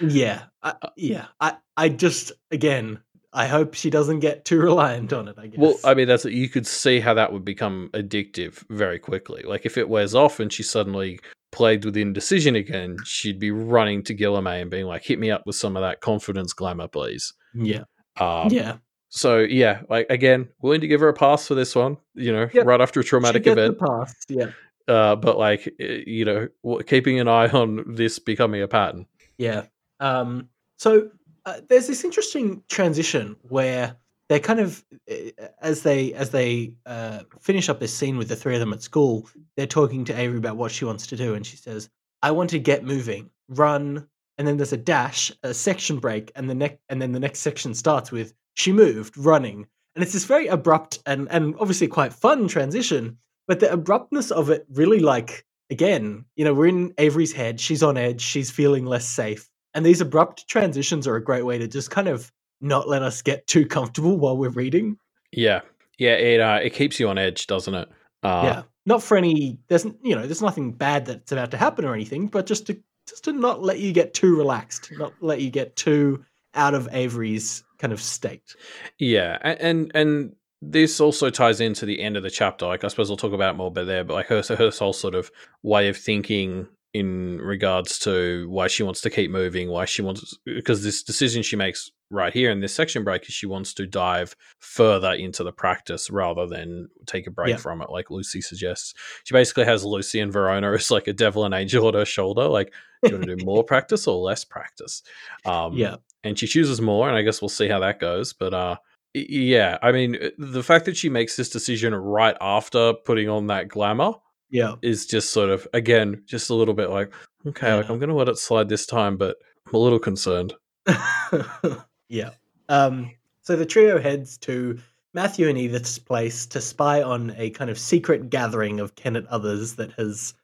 [0.00, 0.42] Yeah.
[0.62, 1.26] I, yeah.
[1.40, 3.00] I I just again
[3.32, 5.58] I hope she doesn't get too reliant on it, I guess.
[5.58, 9.42] Well, I mean, that's you could see how that would become addictive very quickly.
[9.42, 11.18] Like if it wears off and she suddenly
[11.50, 15.42] plagued with indecision again, she'd be running to Guilherme and being like, "Hit me up
[15.46, 17.84] with some of that confidence glamour, please." yeah.
[18.20, 18.76] Um, yeah.
[19.08, 21.96] So yeah, like again, willing to give her a pass for this one.
[22.14, 22.66] You know, Yep.
[22.66, 23.78] right after a traumatic event.
[23.78, 24.14] the pass.
[24.28, 24.50] Yeah.
[24.86, 26.48] Uh, but like, eh, you know,
[26.86, 29.06] keeping an eye on this becoming a pattern.
[29.38, 29.66] Yeah.
[30.00, 31.10] Um, so
[31.46, 33.96] uh, there's this interesting transition where
[34.28, 38.36] they're kind of uh, as they as they uh, finish up this scene with the
[38.36, 41.34] three of them at school, they're talking to Avery about what she wants to do,
[41.34, 41.90] and she says,
[42.22, 46.50] "I want to get moving, run." And then there's a dash, a section break, and
[46.50, 50.24] the next and then the next section starts with she moved, running, and it's this
[50.24, 53.18] very abrupt and and obviously quite fun transition.
[53.46, 57.60] But the abruptness of it really like again, you know, we're in Avery's head.
[57.60, 58.20] She's on edge.
[58.20, 62.08] She's feeling less safe, and these abrupt transitions are a great way to just kind
[62.08, 64.98] of not let us get too comfortable while we're reading.
[65.32, 65.60] Yeah,
[65.98, 67.88] yeah, it uh, it keeps you on edge, doesn't it?
[68.22, 69.58] Uh, yeah, not for any.
[69.68, 72.80] There's you know, there's nothing bad that's about to happen or anything, but just to
[73.08, 76.88] just to not let you get too relaxed, not let you get too out of
[76.92, 78.54] Avery's kind of state.
[78.98, 80.34] Yeah, and and
[80.70, 82.66] this also ties into the end of the chapter.
[82.66, 85.14] Like I suppose we'll talk about more, but there, but like her, her whole sort
[85.14, 85.30] of
[85.62, 90.38] way of thinking in regards to why she wants to keep moving, why she wants
[90.44, 93.84] because this decision she makes right here in this section break is she wants to
[93.84, 97.56] dive further into the practice rather than take a break Yeah.
[97.56, 98.94] from it, like Lucy suggests.
[99.24, 102.46] She basically has Lucy and Verona as like a devil and angel on her shoulder.
[102.46, 105.02] Like, do you want to do more practice or less practice?
[105.44, 108.32] Um, Yeah, and she chooses more, and I guess we'll see how that goes.
[108.32, 108.76] But uh,
[109.14, 113.46] yeah, I mean, uh, the fact that she makes this decision right after putting on
[113.46, 114.14] that glamour
[114.50, 114.74] yeah.
[114.82, 117.12] is just sort of again just a little bit like
[117.44, 119.36] okay like i'm gonna let it slide this time but
[119.66, 120.54] i'm a little concerned
[122.08, 122.30] yeah.
[122.68, 123.10] Um,
[123.42, 124.78] so the trio heads to
[125.12, 129.76] Matthew and Edith's place to spy on a kind of secret gathering of Kennet others
[129.76, 130.34] that has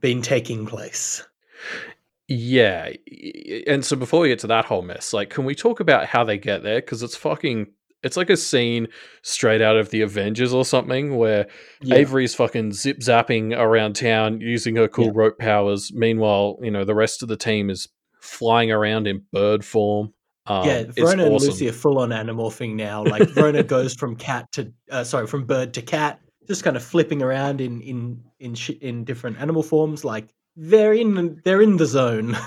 [0.00, 1.26] been taking place.
[2.28, 2.90] yeah
[3.66, 6.24] and so before we get to that whole mess like can we talk about how
[6.24, 7.66] they get there because it's fucking
[8.04, 8.86] it's like a scene
[9.22, 11.46] straight out of the avengers or something where
[11.82, 11.96] Yeah.
[11.96, 15.12] avery's fucking zip zapping around town using her cool Yeah.
[15.14, 17.88] rope powers meanwhile you know the rest of the team is
[18.20, 20.12] flying around in bird form
[20.46, 21.32] um, yeah, Verona and.
[21.40, 23.02] Lucy are full on animorphing now.
[23.02, 26.84] Like Verona goes from cat to uh, sorry, from bird to cat, just kind of
[26.84, 30.04] flipping around in in in sh- in different animal forms.
[30.04, 32.36] Like they're in they're in the zone.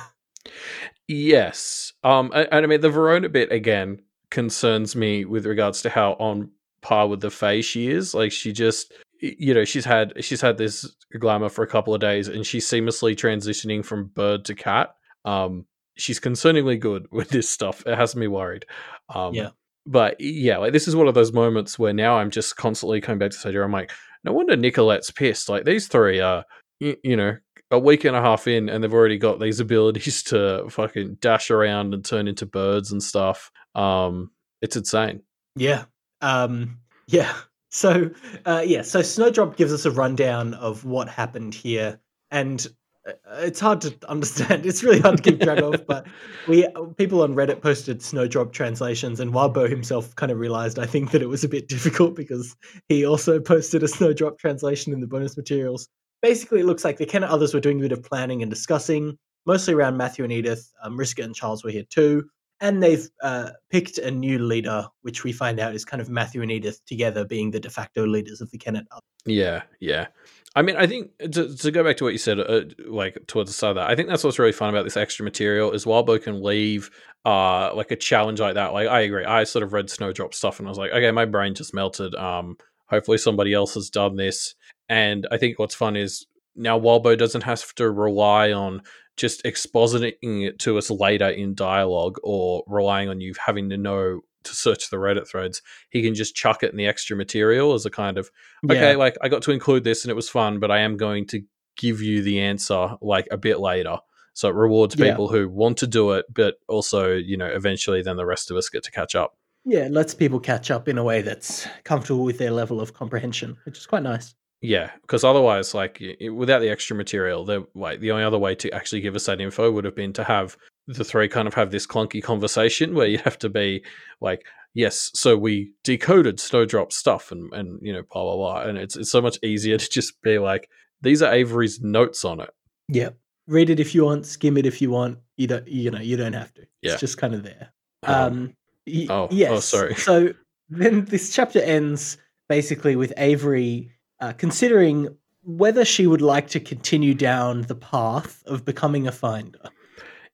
[1.07, 1.93] Yes.
[2.03, 3.99] Um and, and I mean the Verona bit again
[4.29, 6.51] concerns me with regards to how on
[6.81, 8.13] par with the Fae she is.
[8.13, 12.01] Like she just you know, she's had she's had this glamour for a couple of
[12.01, 14.95] days and she's seamlessly transitioning from bird to cat.
[15.25, 15.65] Um
[15.95, 17.83] she's concerningly good with this stuff.
[17.85, 18.65] It has me worried.
[19.13, 19.49] Um Yeah.
[19.85, 23.19] but yeah, like this is one of those moments where now I'm just constantly coming
[23.19, 23.63] back to Sadia.
[23.63, 23.91] I'm like,
[24.23, 25.49] no wonder Nicolette's pissed.
[25.49, 26.43] Like these three are,
[26.79, 27.37] you, you know,
[27.71, 31.51] a week and a half in, and they've already got these abilities to fucking dash
[31.51, 33.51] around and turn into birds and stuff.
[33.75, 35.21] Um, it's insane.
[35.55, 35.85] Yeah.
[36.21, 37.33] Um yeah.
[37.69, 38.09] So
[38.45, 41.99] uh yeah, so Snowdrop gives us a rundown of what happened here
[42.31, 42.65] and
[43.05, 44.65] uh, it's hard to understand.
[44.65, 46.07] It's really hard to keep track of, but
[46.47, 46.65] we
[46.95, 51.21] people on Reddit posted Snowdrop translations and Wildbow himself kind of realized I think that
[51.21, 52.55] it was a bit difficult because
[52.87, 55.89] he also posted a Snowdrop translation in the bonus materials.
[56.27, 59.17] Basically, it looks like the Kennet others were doing a bit of planning and discussing,
[59.45, 60.71] mostly around Matthew and Edith.
[60.83, 65.23] Um, Mariska and Charles were here too and they've uh, picked a new leader, which
[65.23, 68.41] we find out is kind of Matthew and Edith together being the de facto leaders
[68.41, 68.87] of the Kennet.
[69.25, 70.07] Yeah, yeah.
[70.55, 73.49] I mean, I think to, to go back to what you said, uh, like towards
[73.49, 75.85] the start of that, I think that's what's really fun about this extra material is
[75.85, 76.89] Wildbow can leave
[77.25, 78.73] uh like a challenge like that.
[78.73, 81.25] Like I agree, I sort of read Snowdrop stuff and I was like, okay, my
[81.25, 82.15] brain just melted.
[82.15, 82.57] Um,
[82.87, 84.55] hopefully somebody else has done this.
[84.89, 86.25] And I think what's fun is
[86.55, 88.81] now Wildbow doesn't have to rely on
[89.15, 94.21] just expositing it to us later in dialogue or relying on you having to know
[94.43, 95.61] to search the Reddit threads.
[95.89, 98.29] He can just chuck it in the extra material as a kind of
[98.69, 101.25] okay, like I got to include this and it was fun, but I am going
[101.27, 101.41] to
[101.75, 103.97] give you the answer like a bit later.
[104.33, 105.11] So it rewards Yeah.
[105.11, 108.57] people who want to do it, but also, you know, eventually then the rest of
[108.57, 109.35] us get to catch up.
[109.65, 112.93] yeah, it lets people catch up in a way that's comfortable with their level of
[112.93, 114.33] comprehension, which is quite nice.
[114.61, 118.55] Yeah, because otherwise, like y- without the extra material, the like the only other way
[118.55, 121.53] to actually give us that info would have been to have the three kind of
[121.53, 123.83] have this clunky conversation where you have to be
[124.21, 128.77] like, yes, so we decoded Snowdrop stuff and and you know blah blah blah, and
[128.77, 130.69] it's it's so much easier to just be like,
[131.01, 132.49] these are Avery's notes on it.
[132.89, 133.09] Yeah,
[133.47, 135.19] read it if you want, skim it if you want.
[135.37, 136.61] You don't, you know, you don't have to.
[136.81, 136.93] Yeah.
[136.93, 137.71] It's just kind of there.
[138.03, 138.53] Um, Um,
[138.87, 139.93] y- oh, oh, sorry.
[139.95, 140.33] So
[140.69, 142.17] then this chapter ends
[142.49, 145.07] basically with Avery uh, considering
[145.43, 149.59] whether she would like to continue down the path of becoming a finder.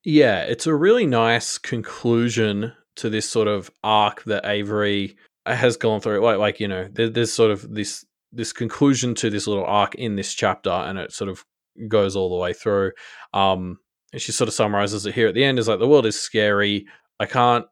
[0.03, 5.15] Yeah, it's a really nice conclusion to this sort of arc that Avery
[5.45, 6.19] has gone through.
[6.23, 9.95] Like, like you know, there, there's sort of this this conclusion to this little arc
[9.95, 11.45] in this chapter, and it sort of
[11.87, 12.91] goes all the way through.
[13.33, 13.77] Um,
[14.11, 16.19] and she sort of summarizes it here at the end: is like the world is
[16.19, 16.85] scary.
[17.19, 17.65] I can't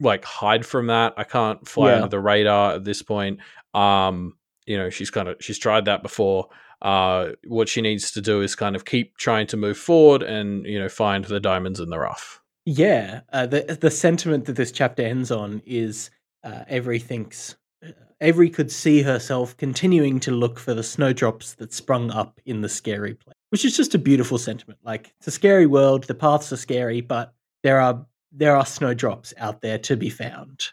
[0.00, 1.14] like hide from that.
[1.16, 1.96] I can't fly Yeah.
[1.96, 3.40] under the radar at this point.
[3.72, 4.34] Um,
[4.66, 6.48] you know, she's kind of she's tried that before.
[6.82, 10.66] Uh, what she needs to do is kind of keep trying to move forward and
[10.66, 12.42] you know find the diamonds in the rough.
[12.66, 16.10] Yeah, uh, the the sentiment that this chapter ends on is
[16.44, 21.72] uh, Avery thinks uh, Avery could see herself continuing to look for the snowdrops that
[21.72, 24.80] sprung up in the scary place, which is just a beautiful sentiment.
[24.84, 29.32] Like it's a scary world, the paths are scary, but there are there are snowdrops
[29.38, 30.72] out there to be found.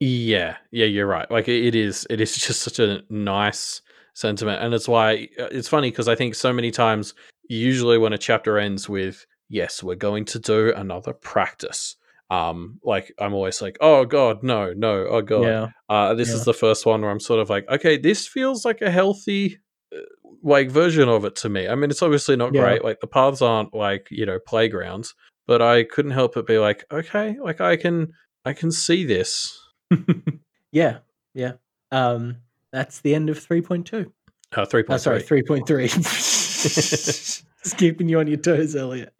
[0.00, 1.30] Yeah, yeah, you're right.
[1.30, 3.80] Like it is, it is just such a nice
[4.14, 7.14] sentiment, and it's why uh, it's funny because I think so many times,
[7.48, 11.96] usually when a chapter ends with "Yes, we're going to do another practice,"
[12.30, 16.36] um, like I'm always like, "Oh God, no, no, oh God." Yeah, Uh, this Yeah.
[16.36, 19.60] is the first one where I'm sort of like, okay, this feels like a healthy,
[19.94, 20.00] uh,
[20.42, 21.68] like version of it to me.
[21.68, 22.60] I mean, it's obviously not Yeah.
[22.60, 22.84] great.
[22.84, 25.14] Like the paths aren't like you know playgrounds,
[25.46, 28.12] but I couldn't help but be like, okay, like I can,
[28.44, 29.58] I can see this.
[30.72, 30.98] yeah,
[31.34, 31.52] yeah.
[31.90, 32.36] Um,
[32.72, 34.12] that's the end of three point two.
[34.54, 35.40] Uh, three Oh, point sorry, three.
[35.40, 35.88] three point three.
[35.88, 37.44] Just
[37.78, 39.12] keeping you on your toes, Elliot.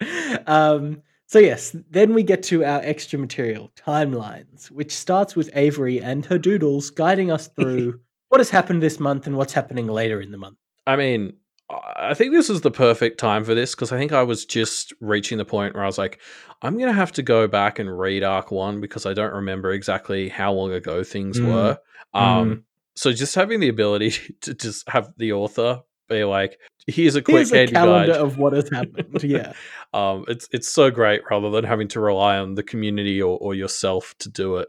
[0.46, 6.00] Um, so yes, then we get to our extra material timelines, which starts with Avery
[6.00, 7.98] and her doodles guiding us through
[8.28, 10.56] what has happened this month and what's happening later in the month.
[10.86, 11.32] I mean,
[11.68, 14.92] I think this is the perfect time for this because I think I was just
[15.00, 16.20] reaching the point where I was like,
[16.62, 20.28] I'm gonna have to go back and read arc one because I don't remember exactly
[20.28, 21.46] how long ago things Mm.
[21.48, 21.78] were.
[22.14, 22.64] Um,
[22.94, 24.12] so just having the ability
[24.42, 28.38] to just have the author be like, "Here's a quick Here's a calendar guide." of
[28.38, 29.20] what has happened.
[29.24, 29.52] Yeah,
[29.92, 33.54] um, it's it's so great rather than having to rely on the community or, or
[33.54, 34.68] yourself to do it.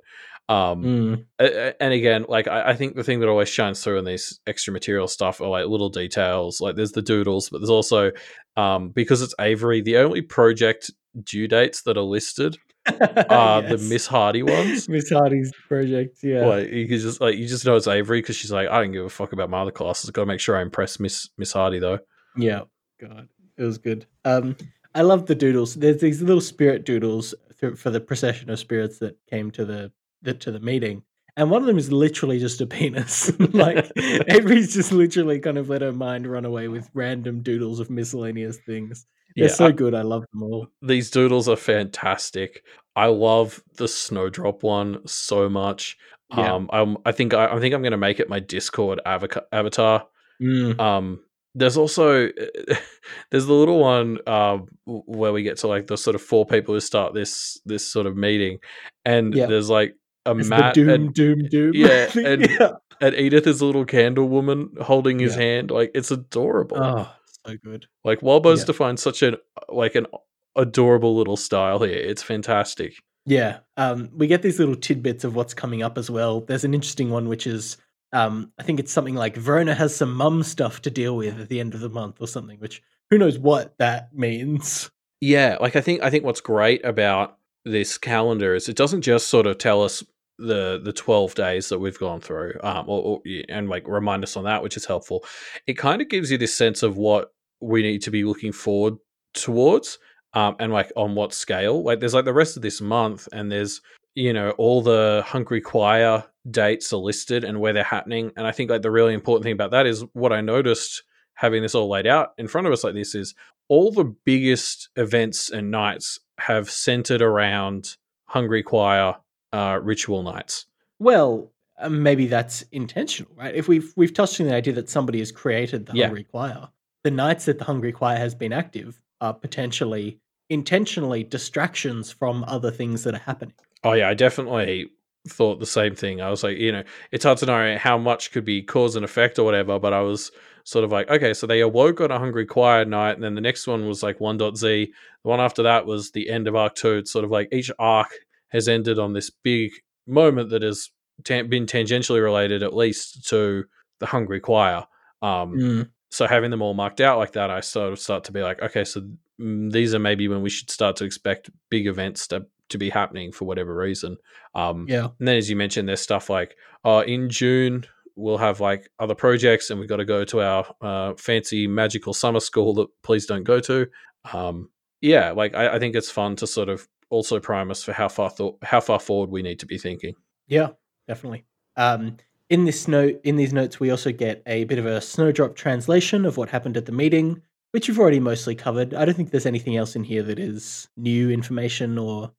[0.50, 1.76] Um, Mm.
[1.80, 4.72] and again, like I, I think the thing that always shines through in these extra
[4.72, 6.62] material stuff are like little details.
[6.62, 8.12] Like there's the doodles, but there's also
[8.56, 10.90] um, because it's Avery, the only project
[11.24, 12.58] due dates that are listed
[13.30, 14.88] are the Miss Hardy ones.
[14.90, 16.20] Miss Hardy's project.
[16.24, 18.94] Yeah, Like you just like you just know it's Avery because she's like I don't
[18.94, 20.10] give a fuck about my other classes.
[20.12, 22.00] Got to make sure I impress Miss Miss Hardy though.
[22.38, 22.62] Yeah,
[23.02, 23.28] God,
[23.58, 24.06] it was good.
[24.24, 24.56] Um,
[24.96, 25.76] I love the doodles.
[25.76, 27.36] There's these little spirit doodles
[27.76, 29.92] for the procession of spirits that came to the,
[30.22, 31.04] the to the meeting,
[31.36, 33.32] and one of them is literally just a penis.
[33.54, 37.90] like Avery's just literally kind of let her mind run away with random doodles of
[37.90, 39.06] miscellaneous things.
[39.36, 39.94] They're Yeah, so good.
[39.94, 40.68] I love them all.
[40.82, 42.64] these doodles are fantastic.
[42.96, 45.98] I love the snowdrop one so much.
[46.36, 46.54] Yeah.
[46.56, 50.08] Um, I'm, I think I, I think I'm going to make it my Discord avatar.
[50.42, 51.24] Mm, Um,
[51.56, 52.30] there's also
[53.32, 56.74] there's the little one uh, where we get to like the sort of four people
[56.74, 58.58] who start this this sort of meeting,
[59.06, 59.46] and Yeah.
[59.46, 59.96] there's like
[60.28, 61.72] a it's the doom, and, doom, doom.
[61.76, 62.72] Yeah, and- yeah.
[63.02, 65.42] and Edith is a little candle woman holding his Yeah.
[65.42, 65.72] hand.
[65.72, 66.78] Like it's adorable.
[66.80, 67.10] Oh,
[67.46, 67.86] so good.
[68.04, 68.66] like Wildbow's yeah.
[68.66, 69.38] defined such an
[69.70, 70.08] like an
[70.56, 71.94] adorable little style here.
[71.96, 72.96] It's fantastic.
[73.26, 73.60] Yeah.
[73.76, 76.42] Um, we get these little tidbits of what's coming up as well.
[76.42, 77.78] There's an interesting one, which is
[78.14, 81.50] um, I think it's something like Verona has some mum stuff to deal with at
[81.50, 84.90] the end of the month or something, which who knows what that means.
[85.22, 89.28] Yeah, like I think I think what's great about this calendar is it doesn't just
[89.28, 90.04] sort of tell us
[90.38, 94.38] the the 12 days that we've gone through um or, or and like remind us
[94.38, 95.26] on that which is helpful
[95.66, 98.96] it kind of gives you this sense of what we need to be looking forward
[99.34, 99.98] towards
[100.34, 101.84] um and like on what scale.
[101.84, 103.82] Like there's like the rest of this month and there's
[104.16, 108.52] you know all the hungry choir dates are listed and where they're happening and i
[108.52, 111.04] think like the really important thing about that is what i noticed
[111.36, 113.36] having this all laid out in front of us like this is
[113.68, 119.16] all the biggest events and nights have centered around hungry choir
[119.54, 120.66] uh, ritual nights.
[121.00, 123.54] Well, uh, maybe that's intentional, right?
[123.54, 126.08] If we've we've touched on the idea that somebody has created the Yeah.
[126.08, 126.70] Hungry Choir,
[127.04, 130.20] the nights that the Hungry Choir has been active are potentially
[130.50, 133.54] intentionally distractions from other things that are happening.
[133.84, 134.90] Oh yeah, I definitely
[135.28, 136.22] thought the same thing.
[136.22, 139.04] I was like, you know, it's hard to know how much could be cause and
[139.04, 140.32] effect or whatever, but I was
[140.64, 143.42] sort of like, okay, so they awoke on a hungry choir night, and then the
[143.42, 144.58] next one was like 1.z.
[144.58, 146.98] The one after that was the end of arc two.
[146.98, 148.10] It's sort of like each arc
[148.50, 149.72] has ended on this big
[150.06, 150.90] moment that has
[151.24, 153.66] tan- been tangentially related, at least, to
[154.00, 154.86] the hungry choir.
[155.22, 155.90] Um, Mm.
[156.10, 158.62] so having them all marked out like that, I sort of start to be like,
[158.62, 159.02] okay, so
[159.40, 162.90] mm, these are maybe when we should start to expect big events to to be
[162.90, 164.18] happening for whatever reason.
[164.54, 165.08] Um, Yeah.
[165.20, 167.86] and then, as you mentioned, there's stuff like uh, in June
[168.18, 172.14] we'll have like other projects, and we've got to go to our uh, fancy magical
[172.14, 173.88] summer school that please don't go to.
[174.34, 174.70] Um,
[175.02, 178.08] yeah, like I, I think it's fun to sort of also prime us for how
[178.08, 180.14] far thought how far forward we need to be thinking.
[180.48, 180.70] Yeah,
[181.08, 181.46] definitely.
[181.76, 182.18] Um,
[182.50, 186.26] in this note, in these notes, we also get a bit of a snowdrop translation
[186.26, 187.42] of what happened at the meeting,
[187.72, 188.94] which you've already mostly covered.
[188.94, 192.32] I don't think there's anything else in here that is new information or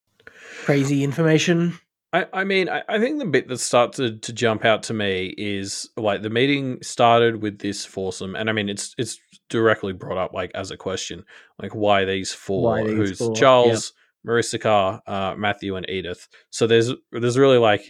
[0.65, 1.79] crazy information.
[2.13, 5.35] I, I mean, I, I think the bit that started to jump out to me
[5.37, 9.19] is like the meeting started with this foursome, and I mean, it's it's
[9.51, 11.25] directly brought up like as a question,
[11.61, 12.63] like why these four?
[12.63, 13.35] Why these who's four?
[13.35, 13.93] Charles,
[14.25, 16.29] Mariska, uh, Matthew, and Edith.
[16.51, 17.83] So there's there's really like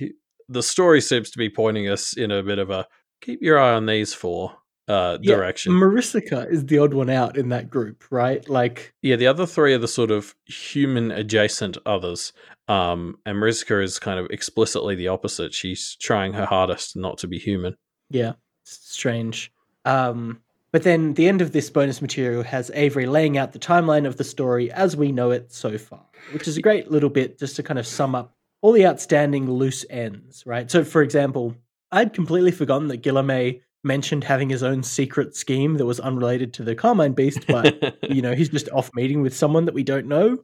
[0.49, 2.87] the story seems to be pointing us in a bit of a
[3.21, 4.55] keep your eye on these four
[4.89, 5.73] uh, Yeah, direction.
[5.75, 8.49] Mariska is the odd one out in that group, right?
[8.49, 12.33] Like, Yeah, the other three are the sort of human adjacent others.
[12.69, 15.53] Um, and Mariska is kind of explicitly the opposite.
[15.53, 17.77] She's trying her hardest not to be human.
[18.09, 18.33] yeah,
[18.65, 19.53] strange.
[19.85, 20.41] Um,
[20.73, 24.17] but then the end of this bonus material has Avery laying out the timeline of
[24.17, 27.57] the story as we know it so far, which is a great little bit just
[27.57, 30.71] to kind of sum up all the outstanding loose ends, right?
[30.71, 31.55] So, for example,
[31.93, 36.65] I'd completely forgotten that Guilherme mentioned having his own secret scheme that was unrelated to
[36.65, 40.07] the Carmine Beast, but you know, he's just off meeting with someone that we don't
[40.07, 40.39] know.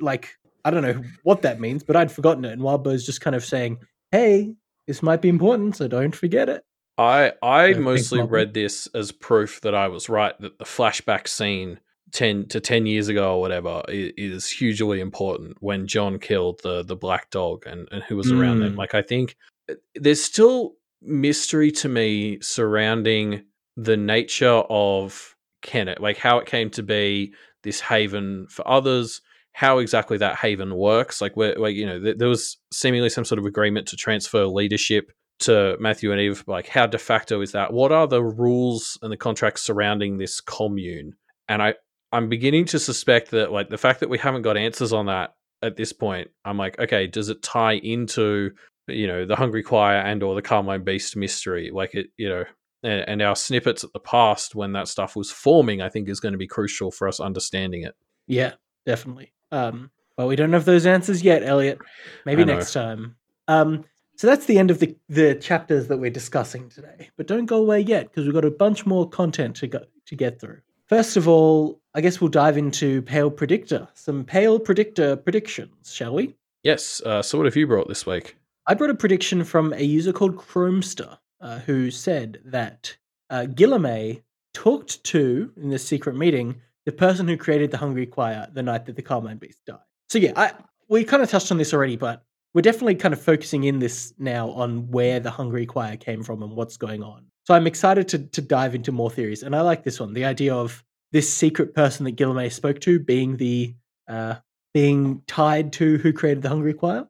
[0.00, 2.52] Like, I don't know what that means, but I'd forgotten it.
[2.52, 3.78] And Wildbow's just kind of saying,
[4.12, 4.54] hey,
[4.86, 6.64] this might be important, so don't forget it.
[6.96, 11.80] I I mostly read this as proof that I was right that the flashback scene
[12.12, 16.82] ten to ten years ago or whatever is, is hugely important when John killed the
[16.84, 18.74] the black dog and, and who was around then.
[18.74, 18.78] Mm.
[18.78, 19.36] Like I think
[19.68, 23.44] uh, there's still mystery to me surrounding
[23.76, 27.34] the nature of Kennet, like how it came to be
[27.64, 29.20] this haven for others,
[29.52, 31.20] how exactly that haven works.
[31.20, 34.44] Like where, like you know, th- there was seemingly some sort of agreement to transfer
[34.46, 35.10] leadership
[35.40, 36.44] to Matthew and Eve.
[36.46, 37.72] Like how de facto is that?
[37.72, 41.14] What are the rules and the contracts surrounding this commune?
[41.48, 41.74] And I,
[42.12, 45.34] I'm beginning to suspect that like the fact that we haven't got answers on that
[45.62, 48.52] at this point, I'm like, okay, does it tie into
[48.86, 51.70] you know the Hungry Choir and or the Carmine Beast mystery?
[51.72, 52.44] Like it, you know,
[52.82, 56.20] and, and our snippets at the past when that stuff was forming, I think is
[56.20, 57.94] going to be crucial for us understanding it.
[58.26, 58.52] Yeah,
[58.86, 59.32] definitely.
[59.50, 61.78] Um, well, we don't have those answers yet, Elliot.
[62.24, 63.16] Maybe next time.
[63.48, 63.84] Um,
[64.16, 67.10] so that's the end of the the chapters that we're discussing today.
[67.16, 70.16] But don't go away yet because we've got a bunch more content to go to
[70.16, 70.60] get through.
[70.86, 76.14] First of all, I guess we'll dive into Pale Predictor, some Pale Predictor predictions, shall
[76.14, 76.34] we?
[76.62, 77.00] Yes.
[77.04, 78.36] Uh, so what have you brought this week?
[78.66, 82.96] I brought a prediction from a user called Chromester, uh, who said that
[83.30, 84.22] uh, Guilherme
[84.54, 88.86] talked to, in this secret meeting, the person who created the Hungry Choir the night
[88.86, 89.78] that the Carmine Beast died.
[90.08, 90.52] So, yeah, I,
[90.88, 92.24] we kind of touched on this already, but
[92.54, 96.42] we're definitely kind of focusing in this now on where the Hungry Choir came from
[96.42, 97.26] and what's going on.
[97.44, 99.42] So, I'm excited to, to dive into more theories.
[99.42, 100.82] And I like this one the idea of
[101.12, 103.74] this secret person that Guilherme spoke to being the
[104.08, 104.36] uh,
[104.72, 107.06] being tied to who created the Hungry Choir.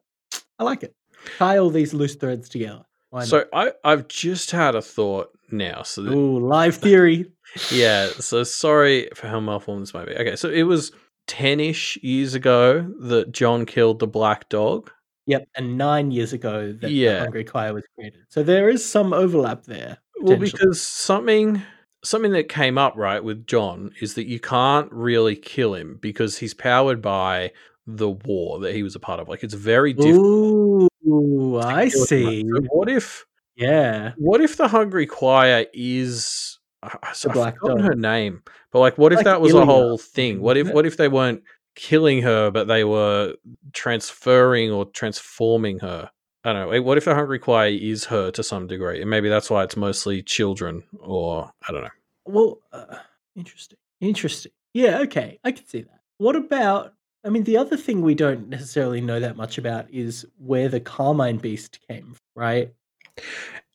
[0.59, 0.95] I like it
[1.37, 2.83] tie all these loose threads together.
[3.23, 5.83] So I, I've just had a thought now.
[5.83, 7.31] So that, Ooh, live theory.
[7.71, 8.09] yeah.
[8.19, 10.15] So sorry for how malformed this might be.
[10.15, 10.35] Okay.
[10.35, 10.91] So it was
[11.27, 14.91] 10 ish years ago that John killed the black dog.
[15.27, 17.13] Yep, and nine years ago that Yeah.
[17.15, 18.21] the Hungry Choir was created.
[18.29, 19.97] So there is some overlap there.
[20.21, 21.61] Well, because something
[22.03, 26.37] something that came up right with John is that you can't really kill him because
[26.37, 27.51] he's powered by
[27.87, 29.27] the war that he was a part of.
[29.27, 30.91] Like it's very difficult.
[31.07, 32.41] Ooh, I see.
[32.47, 34.13] So what if Yeah.
[34.17, 37.85] what if the Hungry Choir is I, I- Black forgotten Dog.
[37.87, 40.39] her name, but like, what if Like that was a whole thing?
[40.41, 41.41] What if what if they weren't
[41.75, 43.35] killing her, but they were
[43.73, 46.09] transferring or transforming her?
[46.43, 46.71] I don't know.
[46.71, 49.63] eh, What if the Hungry Choir is her to some degree, and maybe that's why
[49.63, 51.89] it's mostly children, or I don't know.
[52.25, 52.97] Well, uh,
[53.35, 53.77] interesting.
[54.01, 54.51] Interesting.
[54.73, 55.39] Yeah, okay.
[55.43, 56.01] I can see that.
[56.17, 56.93] What about
[57.25, 60.79] I mean the other thing we don't necessarily know that much about is where the
[60.79, 62.73] Carmine Beast came from, right?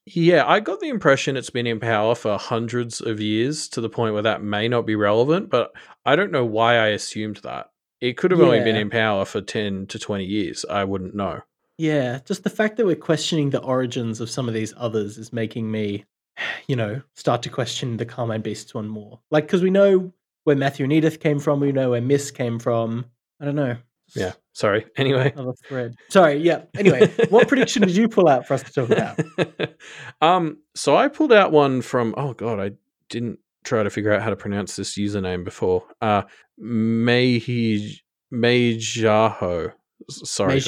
[0.06, 3.88] Yeah, I got the impression it's been in power for hundreds of years to the
[3.88, 5.72] point where that may not be relevant, but
[6.04, 7.69] I don't know why I assumed that.
[8.00, 10.64] It could have only been in power for 10 to 20 years.
[10.68, 11.42] I wouldn't know.
[11.76, 15.32] Yeah, just the fact that we're questioning the origins of some of these others is
[15.32, 16.04] making me,
[16.66, 19.20] you know, start to question the Carmine Beasts one more.
[19.30, 20.12] Like, because we know
[20.44, 23.06] where Matthew and Edith came from, we know where Miss came from.
[23.40, 23.76] I don't know.
[24.14, 24.86] Yeah, sorry.
[24.96, 25.32] Anyway.
[25.34, 25.94] Another thread.
[26.08, 26.62] Sorry, yeah.
[26.76, 29.74] Anyway, what prediction did you pull out for us to talk about?
[30.20, 32.72] um, so I pulled out one from oh god, I
[33.08, 35.84] didn't try to figure out how to pronounce this username before.
[36.00, 36.22] Uh
[36.58, 38.00] Meiji
[38.32, 39.72] Meijaho.
[40.08, 40.60] Sorry.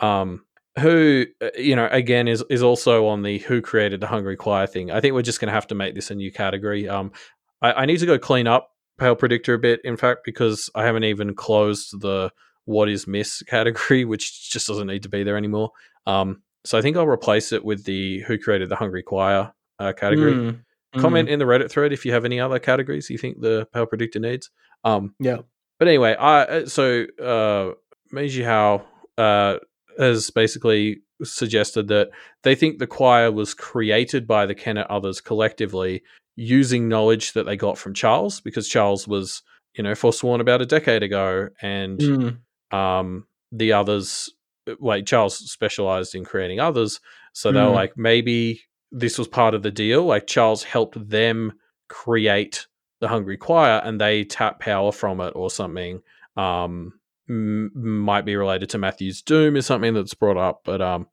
[0.00, 0.44] um
[0.78, 4.66] who uh, you know again is is also on the who created the hungry choir
[4.66, 7.12] thing i think we're just going to have to make this a new category um
[7.60, 10.82] I, I need to go clean up pale predictor a bit in fact because i
[10.84, 12.30] haven't even closed the
[12.64, 15.72] what is miss category which just doesn't need to be there anymore
[16.06, 19.92] um so i think i'll replace it with the who created the hungry choir uh,
[19.92, 20.60] category Mm,
[20.98, 23.66] comment mm, in the reddit thread if you have any other categories you think the
[23.72, 24.50] power predictor needs
[24.84, 25.38] um yeah.
[25.78, 27.72] but anyway, I uh, so uh,
[28.10, 28.84] Meiji Hao
[29.16, 29.56] uh,
[29.98, 32.10] has basically suggested that
[32.42, 36.02] they think the choir was created by the Kennet others collectively
[36.36, 39.42] using knowledge that they got from Charles, because Charles was,
[39.74, 44.30] you know, forsworn about a decade ago, and Mm, um, the others
[44.80, 47.00] like Charles specialized in creating others,
[47.32, 47.74] so they were Mm.
[47.74, 48.62] like maybe
[48.92, 50.04] this was part of the deal.
[50.04, 51.52] Like Charles helped them
[51.88, 52.66] create
[53.00, 56.02] the Hungry Choir, and they tap power from it or something.
[56.36, 56.92] Um,
[57.28, 61.08] m- might be related to Matthew's doom is something that's brought up, but um,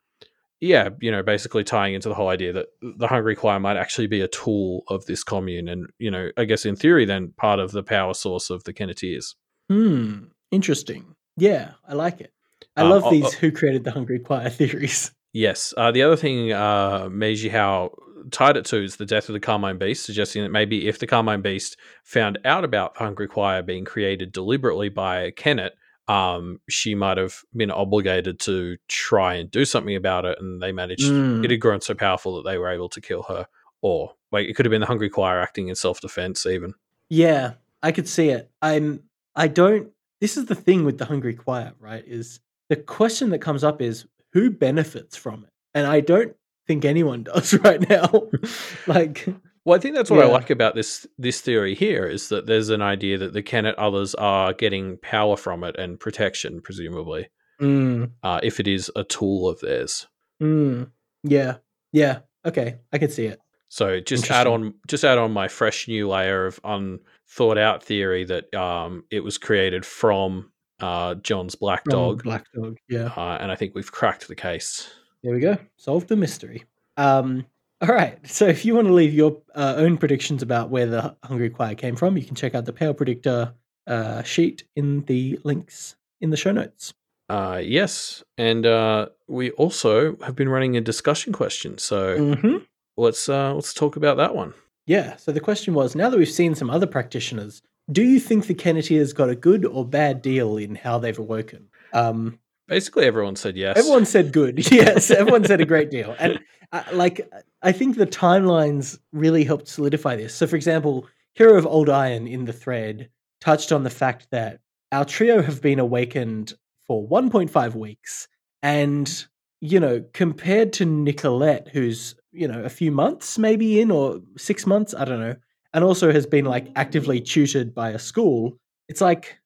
[0.62, 4.08] yeah, you know, basically tying into the whole idea that the Hungry Choir might actually
[4.08, 7.60] be a tool of this commune, and you know, I guess in theory, then part
[7.60, 9.36] of the power source of the Kenneteers.
[9.70, 10.26] Hmm.
[10.52, 11.16] Interesting.
[11.38, 12.34] Yeah, I like it.
[12.76, 13.38] I Um, love oh, these oh.
[13.40, 15.12] who created the Hungry Choir theories.
[15.34, 15.74] Yes.
[15.78, 17.92] Uh, the other thing uh, Meiji Hao
[18.32, 21.08] tied it to is the death of the Carmine Beast, suggesting that maybe if the
[21.08, 25.74] Carmine Beast found out about the Hungry Choir being created deliberately by Kennet,
[26.08, 30.72] um, she might have been obligated to try and do something about it, and they
[30.72, 31.10] managed.
[31.10, 31.46] Mm.
[31.46, 33.48] It had grown so powerful that they were able to kill her,
[33.82, 36.74] or like it could have been the Hungry Choir acting in self defense, even.
[37.10, 37.54] Yeah,
[37.84, 38.50] I could see it.
[38.62, 39.04] I'm.
[39.36, 39.92] I don't.
[40.20, 42.04] This is the thing with the Hungry Choir, right?
[42.06, 42.40] Is
[42.70, 46.36] the question that comes up is who benefits from it, and I don't
[46.68, 48.28] think anyone does right now.
[48.88, 49.28] like,
[49.66, 52.70] Well, I think that's what I like about this this theory here is that there's
[52.70, 57.30] an idea that the Kennet others are getting power from it and protection, presumably,
[57.62, 60.08] mm, uh, if it is a tool of theirs.
[60.42, 60.90] mm,
[61.24, 61.58] yeah,
[61.92, 62.20] yeah.
[62.46, 63.42] Okay, I can see it.
[63.70, 68.24] So just add on just add on my fresh new layer of unthought out theory
[68.26, 72.78] that um, it was created from uh, John's black dog, Black dog.
[72.90, 73.12] Yeah.
[73.18, 74.90] uh, and I think we've cracked the case.
[75.24, 75.58] There we go.
[75.78, 76.64] Solved the mystery.
[76.98, 77.46] Um,
[77.82, 78.18] all right.
[78.28, 81.76] So if you want to leave your uh, own predictions about where the Hungry Choir
[81.76, 83.54] came from, you can check out the Pale Predictor
[83.88, 86.94] uh, sheet in the links in the show notes.
[87.30, 91.78] Uh, yes, and uh, we also have been running a discussion question.
[91.78, 92.58] So Mm-hmm.
[92.98, 94.54] let's uh, let's talk about that one.
[94.88, 95.16] Yeah.
[95.18, 97.62] So the question was: Now that we've seen some other practitioners,
[97.92, 101.68] do you think the Kenneteers got a good or bad deal in how they've awoken?
[101.94, 103.78] Um, Basically, everyone said yes.
[103.78, 104.60] Everyone said good.
[104.72, 106.16] Yes, everyone said a great deal.
[106.20, 106.40] And
[106.72, 107.28] uh, like,
[107.64, 110.36] I think the timelines really helped solidify this.
[110.36, 113.10] So, for example, Hero of Old Iron in the thread
[113.42, 114.60] touched on the fact that
[114.92, 116.54] our trio have been awakened
[116.86, 118.28] for 1.5 weeks.
[118.62, 119.26] And,
[119.62, 124.68] you know, compared to Nicolette, who's, you know, a few months maybe in or six
[124.68, 125.36] months, I don't know,
[125.74, 129.38] and also has been like actively tutored by a school, it's like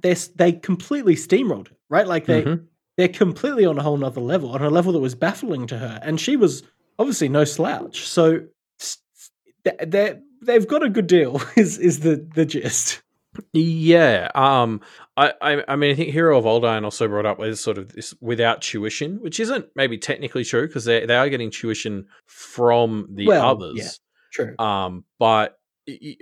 [0.00, 2.06] they they completely steamrolled her, right?
[2.06, 2.66] Like they Mhm.
[2.96, 5.98] they're completely on a whole nother level, on a level that was baffling to her,
[6.02, 6.62] and she was
[6.98, 8.06] obviously no slouch.
[8.06, 8.42] So
[9.64, 11.40] they they they've got a good deal.
[11.56, 13.02] Is is the the gist?
[13.52, 14.28] Yeah.
[14.36, 14.80] Um.
[15.16, 15.64] I, I.
[15.66, 18.14] I mean, I think Hero of Old Iron also brought up with sort of this
[18.20, 23.26] without tuition, which isn't maybe technically true because they they are getting tuition from the
[23.26, 23.98] Well, others.
[24.34, 24.54] True.
[24.58, 25.04] Um.
[25.18, 25.56] But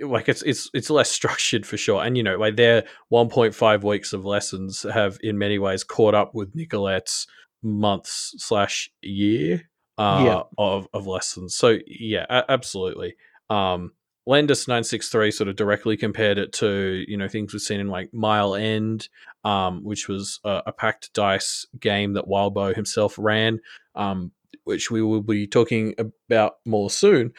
[0.01, 4.13] like it's it's it's less structured for sure, and you know, like their 1.5 weeks
[4.13, 7.27] of lessons have in many ways caught up with Nicolette's
[7.61, 9.61] months slash year
[9.97, 10.41] uh, Yeah.
[10.57, 11.55] of of lessons.
[11.55, 13.15] So yeah, a- absolutely.
[13.49, 13.93] Um,
[14.25, 17.79] Landis nine six three sort of directly compared it to you know things we've seen
[17.81, 19.09] in like Mile End,
[19.43, 23.59] um, which was a, a Pact dice game that Wildbow himself ran,
[23.95, 24.31] um,
[24.63, 25.93] which we will be talking
[26.29, 27.33] about more soon.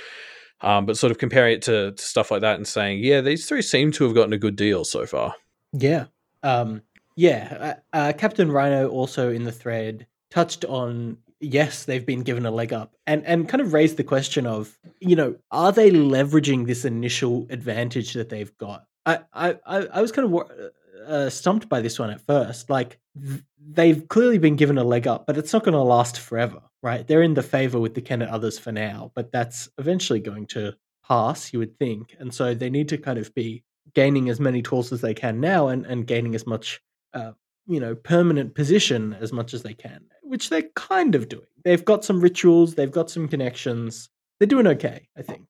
[0.61, 3.47] Um, but sort of comparing it to, to stuff like that and saying, yeah, these
[3.47, 5.35] three seem to have gotten a good deal so far.
[5.73, 6.07] Yeah.
[6.43, 6.83] Um,
[7.17, 7.77] yeah.
[7.93, 12.51] Uh, uh, Captain Rhino also in the thread touched on yes, they've been given a
[12.51, 16.67] leg up and, and kind of raised the question of, you know, are they leveraging
[16.67, 18.87] this initial advantage that they've got?
[19.07, 20.71] I, I, I was kind of
[21.07, 22.71] uh, stumped by this one at first.
[22.71, 26.21] Like, th- they've clearly been given a leg up, but it's not going to last
[26.21, 27.07] forever, right?
[27.07, 30.75] They're in the favor with the Kennet others for now, but that's eventually going to
[31.07, 32.15] pass, you would think.
[32.19, 33.65] And so they need to kind of be
[33.95, 36.81] gaining as many tools as they can now and, and gaining as much
[37.13, 37.33] uh,
[37.67, 41.85] you know permanent position as much as they can which they're kind of doing they've
[41.85, 44.09] got some rituals they've got some connections
[44.39, 45.47] they're doing okay i think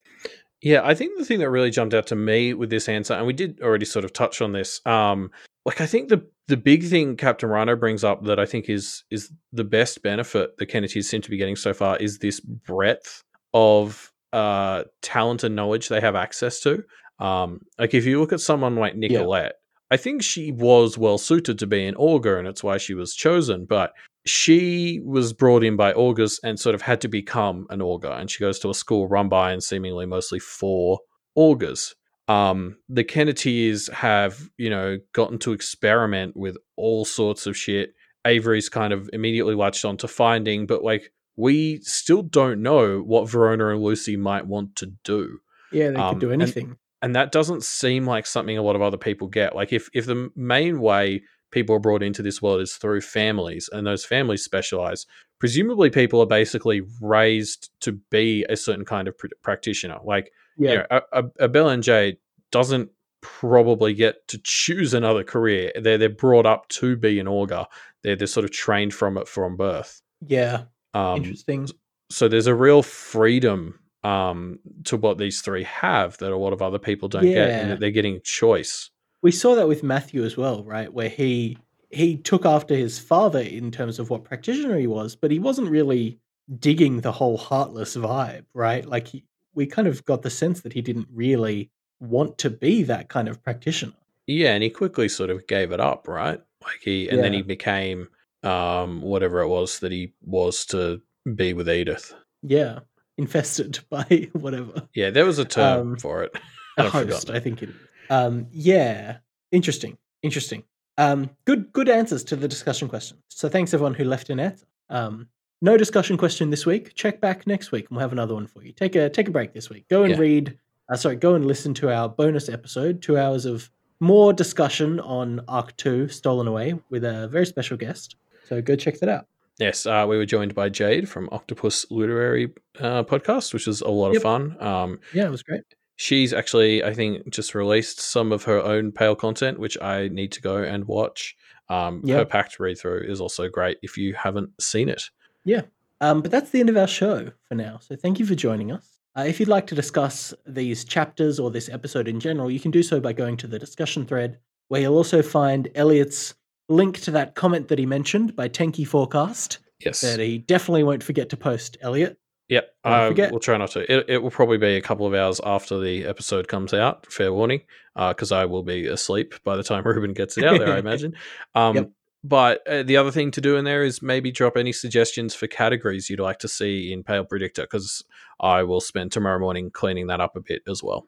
[0.64, 3.26] Yeah, I think the thing that really jumped out to me with this answer, and
[3.26, 5.30] we did already sort of touch on this, um,
[5.66, 9.04] like I think the the big thing Captain Rhino brings up that I think is
[9.10, 13.22] is the best benefit the Kenneteers seem to be getting so far is this breadth
[13.52, 16.82] of uh, talent and knowledge they have access to.
[17.18, 19.56] Um, like if you look at someone like Nicolette,
[19.90, 23.14] I think she was well suited to be an augur, and it's why she was
[23.14, 23.66] chosen.
[23.66, 23.92] But
[24.26, 28.30] she was brought in by augurs and sort of had to become an augur, and
[28.30, 31.00] she goes to a school run by and seemingly mostly for
[31.34, 31.94] augurs.
[32.26, 37.90] Um, the Kenneteers have, you know, gotten to experiment with all sorts of shit.
[38.24, 43.28] Avery's kind of immediately latched on to finding, but like we still don't know what
[43.28, 45.38] Verona and Lucy might want to do
[45.72, 48.76] yeah they Um, could do and- anything and that doesn't seem like something a lot
[48.76, 49.54] of other people get.
[49.54, 51.22] Like if if the main way
[51.54, 55.06] people are brought into this world is through families, and those families specialize.
[55.38, 59.98] Presumably, people are basically raised to be a certain kind of pr- practitioner.
[60.04, 60.70] Like, Yeah.
[60.70, 62.18] you know, a, a, a Jade
[62.50, 62.90] doesn't
[63.20, 65.72] probably get to choose another career.
[65.80, 67.66] They're they're brought up to be an augur.
[68.02, 70.02] They're they're sort of trained from it from birth.
[70.26, 70.64] Yeah.
[70.92, 71.68] Um, Interesting.
[72.10, 76.60] so there's a real freedom um, to what these three have that a lot of
[76.62, 78.90] other people don't get, and that they're getting choice.
[79.24, 80.92] We saw that with Matthew as well, right?
[80.92, 81.56] Where he
[81.88, 85.70] he took after his father in terms of what practitioner he was, but he wasn't
[85.70, 86.18] really
[86.58, 88.84] digging the whole heartless vibe, right?
[88.84, 89.24] Like he,
[89.54, 91.70] we kind of got the sense that he didn't really
[92.00, 93.94] want to be that kind of practitioner.
[94.26, 96.42] Yeah, and he quickly sort of gave it up, right?
[96.62, 98.08] Like he, and then he became
[98.42, 101.00] um, whatever it was that he was to
[101.34, 102.12] be with Edith.
[102.42, 102.80] Yeah,
[103.16, 104.86] infested by whatever.
[104.94, 106.36] Yeah, there was a term Um, for it.
[106.76, 107.30] A I've host.
[107.30, 107.76] I think it is.
[108.10, 109.18] Um, yeah,
[109.52, 110.64] interesting, interesting.
[110.98, 113.18] Um, good, good answers to the discussion question.
[113.28, 114.66] So thanks everyone who left an answer.
[114.90, 115.28] Um,
[115.62, 116.94] no discussion question this week.
[116.94, 118.72] Check back next week, and we'll have another one for you.
[118.72, 119.86] Take a take a break this week.
[119.88, 120.18] Go and Yeah.
[120.20, 120.58] read.
[120.90, 123.00] Uh, sorry, go and listen to our bonus episode.
[123.00, 123.70] Two hours of
[124.00, 128.16] more discussion on Arc Two, Stolen Away, with a very special guest.
[128.46, 129.26] So go check that out.
[129.58, 133.88] Yes, uh, we were joined by Jade from Octopus Literary uh, Podcast, which was a
[133.88, 134.16] lot Yep.
[134.16, 134.56] of fun.
[134.60, 135.62] Um, Yeah, it was great.
[135.96, 140.32] She's actually, I think, just released some of her own Pale content, which I need
[140.32, 141.36] to go and watch.
[141.68, 142.16] Um, Yeah.
[142.16, 145.04] Her Pact read through is also great if you haven't seen it.
[145.44, 145.62] Yeah.
[146.00, 147.78] Um, but that's the end of our show for now.
[147.80, 148.98] So thank you for joining us.
[149.16, 152.72] Uh, if you'd like to discuss these chapters or this episode in general, you can
[152.72, 154.38] do so by going to the discussion thread,
[154.68, 156.34] where you'll also find Elliot's
[156.68, 160.00] link to that comment that he mentioned by Tenki Forecast Yes.
[160.00, 161.76] that he definitely won't forget to post.
[161.80, 162.18] Elliot,
[162.48, 162.74] Yep.
[162.84, 163.32] I forget.
[163.32, 163.90] will try not to.
[163.90, 167.10] It, it will probably be a couple of hours after the episode comes out.
[167.10, 167.62] Fair warning,
[167.96, 170.74] because I will be asleep by the time Ruben gets it out there.
[170.74, 171.14] I imagine.
[171.54, 171.90] Um, Yep.
[172.26, 175.46] But uh, the other thing to do in there is maybe drop any suggestions for
[175.46, 178.02] categories you'd like to see in Pale Predictor, because
[178.40, 181.06] I will spend tomorrow morning cleaning that up a bit as well.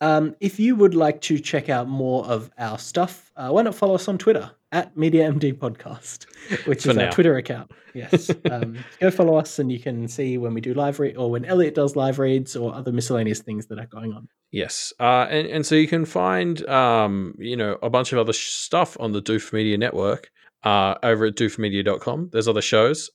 [0.00, 3.74] Um, if you would like to check out more of our stuff, uh, why not
[3.74, 6.26] follow us on Twitter at MediaMD Podcast,
[6.66, 7.06] which For is now.
[7.06, 7.70] our Twitter account.
[7.94, 11.30] Yes, um, go follow us, and you can see when we do live read or
[11.30, 14.28] when Elliot does live reads or other miscellaneous things that are going on.
[14.50, 18.32] Yes, uh, and and so you can find um, you know a bunch of other
[18.34, 20.30] sh- stuff on the Doof Media Network
[20.62, 22.30] uh, over at doofmedia.com.
[22.32, 23.10] There's other shows.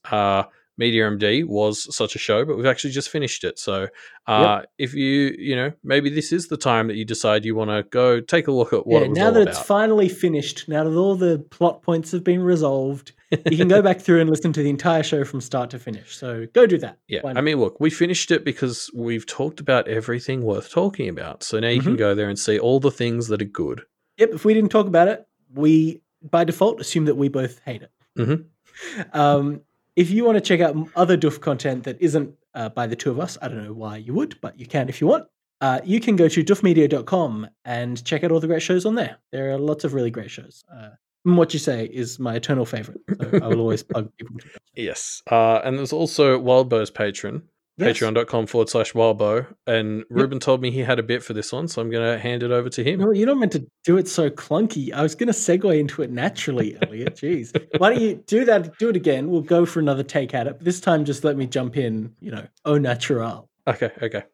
[0.78, 3.58] Media MD was such a show, but we've actually just finished it.
[3.58, 3.88] So
[4.26, 7.70] uh, if you you know maybe this is the time that you decide you want
[7.70, 9.54] to go take a look at what yeah, it was now that about.
[9.54, 13.12] it's finally finished, now that all the plot points have been resolved,
[13.50, 16.16] you can go back through and listen to the entire show from start to finish.
[16.16, 16.98] So go do that.
[17.08, 21.42] Yeah, I mean, look, we finished it because we've talked about everything worth talking about.
[21.42, 21.98] So now you can Mhm.
[21.98, 23.82] go there and see all the things that are good.
[24.18, 26.00] Yep, if we didn't talk about it, we
[26.30, 27.90] by default assume that we both hate it.
[28.18, 28.44] Mhm.
[29.12, 29.60] Um,
[29.96, 33.10] if you want to check out other Doof content that isn't uh, by the two
[33.10, 35.26] of us, I don't know why you would, but you can if you want.
[35.60, 39.18] Uh, you can go to doofmedia.com and check out all the great shows on there.
[39.30, 40.64] There are lots of really great shows.
[40.74, 40.88] Uh,
[41.22, 43.00] what you say is my eternal favorite.
[43.20, 44.36] So I will always plug people.
[44.74, 45.22] Yes.
[45.30, 47.42] Uh, and there's also Wildbow's Patreon,
[47.78, 47.98] Yes.
[47.98, 49.46] patreon.com forward slash Wildbow.
[49.66, 52.18] And Ruben told me he had a bit for this one, so I'm going to
[52.18, 53.00] hand it over to him.
[53.00, 54.92] No, you're not meant to do it so clunky.
[54.92, 57.16] I was going to segue into it naturally, Elliot.
[57.16, 57.54] Jeez.
[57.78, 58.78] Why don't you do that?
[58.78, 59.30] Do it again.
[59.30, 60.58] We'll go for another take at it.
[60.58, 63.48] But this time, just let me jump in, you know, au natural.
[63.66, 64.24] Okay, okay.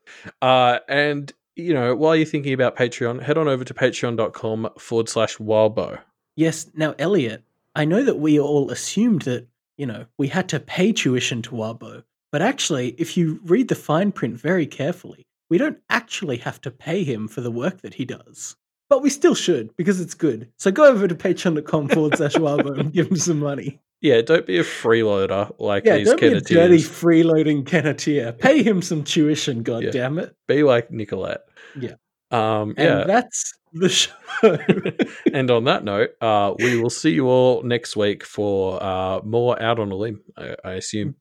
[0.42, 5.08] Uh, and, you know, while you're thinking about Patreon, head on over to patreon.com forward
[5.08, 6.00] slash Wildbow.
[6.34, 6.70] Yes.
[6.74, 7.44] Now, Elliot,
[7.76, 9.46] I know that we all assumed that,
[9.76, 12.02] you know, we had to pay tuition to Wildbow.
[12.30, 16.70] But actually, if you read the fine print very carefully, we don't actually have to
[16.70, 18.56] pay him for the work that he does.
[18.90, 20.50] But we still should because it's good.
[20.58, 23.80] So go over to patreon.com forward slash Wildbow and give him some money.
[24.00, 28.38] Yeah, don't be a freeloader like Yeah, these don't be a dirty freeloading Kenneteer.
[28.38, 29.90] Pay him some tuition, God Yeah.
[29.90, 30.34] damn it.
[30.46, 31.40] Be like Nicolette.
[31.78, 31.94] Yeah.
[32.30, 33.04] Um, And yeah.
[33.04, 34.12] that's the show.
[35.32, 39.60] and on that note, uh, we will see you all next week for uh, more
[39.60, 41.16] Out on a Limb, I, I assume.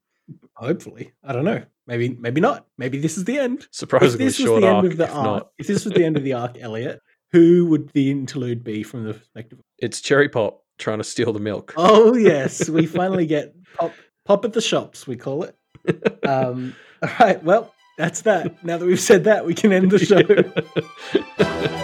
[0.57, 1.13] Hopefully.
[1.23, 1.63] I don't know.
[1.85, 2.65] Maybe maybe not.
[2.77, 3.67] Maybe this is the end.
[3.71, 5.49] Surprisingly If this was the arc, end of the if arc, not.
[5.57, 6.99] if this was the end of the arc, Elliot,
[7.31, 9.59] who would the interlude be from the perspective?
[9.77, 11.73] It's Cherry Pop trying to steal the milk.
[11.77, 13.93] Oh yes, we finally get pop
[14.25, 15.05] pop at the shops.
[15.07, 15.55] We call it.
[16.27, 17.41] Um, all right.
[17.43, 18.63] Well, that's that.
[18.65, 19.99] Now that we've said that, we can end the
[21.77, 21.84] show.